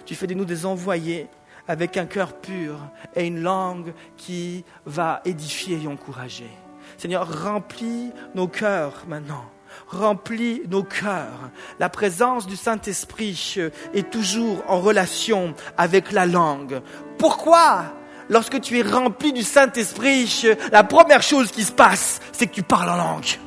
Tu 0.05 0.15
fais 0.15 0.27
de 0.27 0.35
nous 0.35 0.45
des 0.45 0.67
envoyés 0.67 1.29
avec 1.69 1.97
un 1.97 2.07
cœur 2.07 2.35
pur 2.35 2.79
et 3.15 3.27
une 3.27 3.43
langue 3.43 3.93
qui 4.17 4.65
va 4.85 5.21
édifier 5.25 5.81
et 5.83 5.89
encourager. 5.89 6.51
Seigneur, 6.97 7.45
remplis 7.45 8.13
nos 8.35 8.49
cœurs 8.49 9.05
maintenant. 9.09 9.45
Remplis 9.89 10.63
nos 10.69 10.85
cœurs. 10.85 11.51
La 11.79 11.89
présence 11.89 12.47
du 12.47 12.57
Saint-Esprit 12.57 13.59
est 13.93 14.11
toujours 14.11 14.63
en 14.69 14.81
relation 14.81 15.55
avec 15.77 16.13
la 16.13 16.27
langue. 16.27 16.81
Pourquoi 17.19 17.85
Lorsque 18.29 18.61
tu 18.61 18.79
es 18.79 18.83
rempli 18.83 19.33
du 19.33 19.43
Saint-Esprit, 19.43 20.49
la 20.73 20.83
première 20.83 21.23
chose 21.23 21.53
qui 21.53 21.63
se 21.63 21.71
passe, 21.71 22.21
c'est 22.33 22.49
que 22.49 22.55
tu 22.55 22.63
parles 22.65 22.91
en 22.91 22.97
langue? 22.97 23.39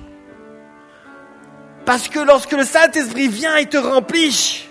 Parce 1.90 2.08
que 2.08 2.20
lorsque 2.20 2.52
le 2.52 2.66
Saint-Esprit 2.66 3.30
vient 3.30 3.56
et 3.56 3.66
te 3.66 3.78
remplit, 3.78 4.64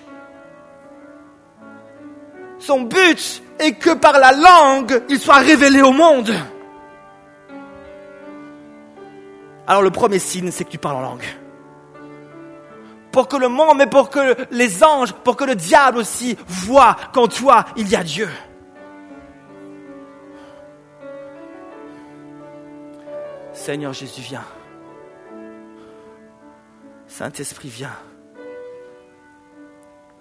son 2.61 2.83
but 2.83 3.43
est 3.59 3.73
que 3.73 3.91
par 3.95 4.21
la 4.21 4.31
langue, 4.31 5.03
il 5.09 5.19
soit 5.19 5.39
révélé 5.39 5.83
au 5.83 5.91
monde. 5.91 6.33
Alors 9.67 9.83
le 9.83 9.91
premier 9.91 10.21
signe, 10.21 10.53
c'est 10.53 10.63
que 10.63 10.71
tu 10.71 10.79
parles 10.79 10.99
en 10.99 11.01
langue. 11.01 11.25
Pour 13.11 13.27
que 13.27 13.37
le 13.37 13.49
monde, 13.49 13.79
mais 13.79 13.89
pour 13.89 14.11
que 14.11 14.37
les 14.53 14.85
anges, 14.85 15.13
pour 15.13 15.35
que 15.35 15.43
le 15.43 15.57
diable 15.57 15.99
aussi 15.99 16.39
voit 16.47 16.97
qu'en 17.13 17.27
toi, 17.27 17.65
il 17.77 17.89
y 17.89 17.97
a 17.97 18.05
Dieu. 18.05 18.29
Seigneur 23.53 23.93
Jésus, 23.93 24.21
viens. 24.21 24.45
Saint-Esprit, 27.09 27.69
viens. 27.69 27.97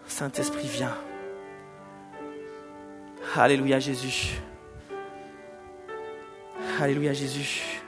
Saint-Esprit, 0.08 0.68
viens. 0.68 0.96
Alléluia 3.36 3.78
Jésus. 3.80 4.42
Alléluia 6.80 7.14
Jésus. 7.14 7.82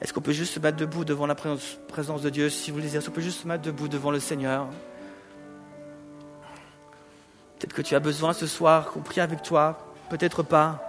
Est-ce 0.00 0.12
qu'on 0.12 0.20
peut 0.20 0.32
juste 0.32 0.54
se 0.54 0.60
mettre 0.60 0.78
debout 0.78 1.04
devant 1.04 1.26
la 1.26 1.34
présence 1.34 2.22
de 2.22 2.30
Dieu? 2.30 2.50
Si 2.50 2.70
vous 2.70 2.78
le 2.78 2.82
désirez, 2.82 2.98
est-ce 2.98 3.06
qu'on 3.08 3.14
peut 3.14 3.20
juste 3.20 3.42
se 3.42 3.48
mettre 3.48 3.62
debout 3.62 3.88
devant 3.88 4.10
le 4.10 4.18
Seigneur? 4.18 4.66
Peut-être 7.58 7.74
que 7.74 7.82
tu 7.82 7.94
as 7.94 8.00
besoin 8.00 8.32
ce 8.32 8.46
soir 8.46 8.90
qu'on 8.90 9.00
prie 9.00 9.20
avec 9.20 9.42
toi, 9.42 9.94
peut-être 10.10 10.42
pas. 10.42 10.82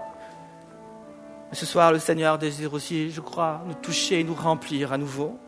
Mais 1.49 1.55
ce 1.55 1.65
soir, 1.65 1.91
le 1.91 1.99
Seigneur 1.99 2.37
désire 2.37 2.73
aussi, 2.73 3.11
je 3.11 3.21
crois, 3.21 3.61
nous 3.65 3.73
toucher 3.73 4.19
et 4.21 4.23
nous 4.23 4.33
remplir 4.33 4.91
à 4.91 4.97
nouveau. 4.97 5.39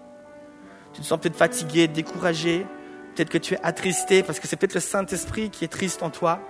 Tu 1.00 1.04
te 1.04 1.08
sens 1.08 1.20
peut-être 1.22 1.38
fatigué, 1.38 1.88
découragé. 1.88 2.68
Peut-être 3.16 3.30
que 3.30 3.38
tu 3.38 3.54
es 3.54 3.60
attristé 3.64 4.22
parce 4.22 4.38
que 4.42 4.50
c'est 4.50 4.58
peut-être 4.58 4.74
le 4.74 4.82
Saint-Esprit 4.82 5.50
qui 5.50 5.64
est 5.64 5.70
triste 5.70 6.04
en 6.04 6.10
toi. 6.10 6.42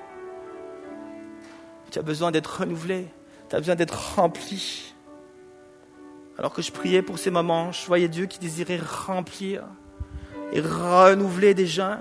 Tu 1.91 2.00
as 2.00 2.02
besoin 2.02 2.32
d'être 2.32 2.62
renouvelé. 2.62 3.06
Tu 3.47 3.56
as 3.56 3.60
besoin 3.60 3.76
d'être 3.76 4.16
rempli. 4.16 4.95
Alors 6.39 6.52
que 6.52 6.64
je 6.64 6.72
priais 6.72 7.04
pour 7.04 7.20
ces 7.20 7.30
moments, 7.30 7.72
je 7.72 7.86
voyais 7.86 8.08
Dieu 8.08 8.26
qui 8.26 8.39
désirait 8.39 8.80
remplir 8.80 9.66
et 10.52 10.62
renouveler 10.62 11.54
des 11.54 11.68
jeunes. 11.68 12.00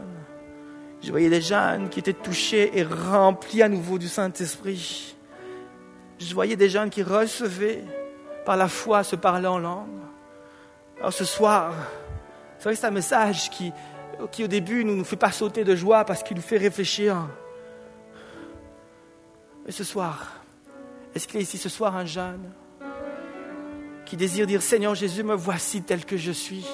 Je 1.02 1.10
voyais 1.10 1.28
des 1.28 1.42
jeunes 1.42 1.90
qui 1.90 1.98
étaient 1.98 2.14
touchés 2.14 2.70
et 2.78 2.82
remplis 2.82 3.60
à 3.60 3.68
nouveau 3.68 3.98
du 3.98 4.08
Saint-Esprit. 4.08 5.16
Je 6.18 6.32
voyais 6.32 6.56
des 6.56 6.70
jeunes 6.70 6.88
qui 6.88 7.02
recevaient 7.02 7.84
par 8.46 8.56
la 8.56 8.68
foi 8.68 9.04
se 9.04 9.16
parler 9.16 9.48
en 9.48 9.58
langue. 9.58 10.00
Alors 10.98 11.12
ce 11.12 11.26
soir, 11.26 11.74
c'est 12.58 12.64
vrai 12.64 12.74
que 12.74 12.80
c'est 12.80 12.86
un 12.86 12.90
message 12.90 13.50
qui, 13.50 13.72
au 14.20 14.46
début 14.46 14.84
ne 14.84 14.94
nous 14.94 15.04
fait 15.04 15.16
pas 15.16 15.30
sauter 15.30 15.62
de 15.62 15.76
joie 15.76 16.04
parce 16.04 16.22
qu'il 16.22 16.36
nous 16.36 16.42
fait 16.42 16.58
réfléchir. 16.58 17.16
Mais 19.64 19.72
ce 19.72 19.84
soir, 19.84 20.42
est-ce 21.14 21.28
qu'il 21.28 21.36
y 21.36 21.38
a 21.38 21.42
ici 21.42 21.56
ce 21.56 21.68
soir 21.68 21.96
un 21.96 22.04
jeune 22.04 22.50
qui 24.04 24.16
désire 24.16 24.46
dire 24.46 24.62
Seigneur 24.62 24.94
Jésus, 24.94 25.22
me 25.22 25.34
voici 25.34 25.82
tel 25.82 26.04
que 26.04 26.16
je 26.16 26.32
suis 26.32 26.66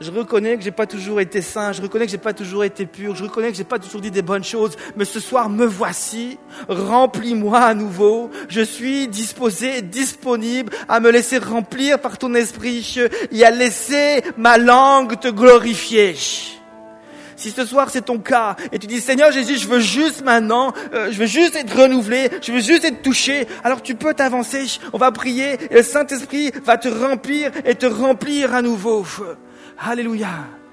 je 0.00 0.10
reconnais 0.10 0.56
que 0.56 0.62
j'ai 0.62 0.70
pas 0.70 0.86
toujours 0.86 1.20
été 1.20 1.40
saint, 1.40 1.72
je 1.72 1.80
reconnais 1.80 2.06
que 2.06 2.10
j'ai 2.10 2.18
pas 2.18 2.32
toujours 2.32 2.64
été 2.64 2.86
pur, 2.86 3.14
je 3.14 3.24
reconnais 3.24 3.50
que 3.50 3.56
j'ai 3.56 3.64
pas 3.64 3.78
toujours 3.78 4.00
dit 4.00 4.10
des 4.10 4.22
bonnes 4.22 4.44
choses, 4.44 4.76
mais 4.96 5.04
ce 5.04 5.20
soir 5.20 5.48
me 5.48 5.64
voici, 5.64 6.38
remplis-moi 6.68 7.58
à 7.60 7.74
nouveau, 7.74 8.30
je 8.48 8.60
suis 8.60 9.08
disposé, 9.08 9.82
disponible 9.82 10.72
à 10.88 11.00
me 11.00 11.10
laisser 11.10 11.38
remplir 11.38 12.00
par 12.00 12.18
ton 12.18 12.34
esprit 12.34 12.96
et 13.30 13.44
à 13.44 13.50
laisser 13.50 14.22
ma 14.36 14.58
langue 14.58 15.18
te 15.20 15.28
glorifier. 15.28 16.16
Si 17.36 17.50
ce 17.50 17.64
soir 17.64 17.90
c'est 17.90 18.06
ton 18.06 18.18
cas 18.18 18.56
et 18.72 18.78
tu 18.78 18.86
dis 18.86 19.00
Seigneur 19.00 19.30
Jésus, 19.32 19.58
je 19.58 19.68
veux 19.68 19.80
juste 19.80 20.24
maintenant, 20.24 20.72
euh, 20.92 21.10
je 21.10 21.18
veux 21.18 21.26
juste 21.26 21.56
être 21.56 21.76
renouvelé, 21.76 22.30
je 22.42 22.52
veux 22.52 22.60
juste 22.60 22.84
être 22.84 23.02
touché, 23.02 23.46
alors 23.62 23.82
tu 23.82 23.94
peux 23.94 24.14
t'avancer, 24.14 24.66
on 24.92 24.98
va 24.98 25.12
prier 25.12 25.58
et 25.70 25.74
le 25.74 25.82
Saint-Esprit 25.82 26.52
va 26.64 26.78
te 26.78 26.88
remplir 26.88 27.50
et 27.64 27.74
te 27.74 27.86
remplir 27.86 28.54
à 28.54 28.62
nouveau. 28.62 29.04
Alléluia. 29.78 30.63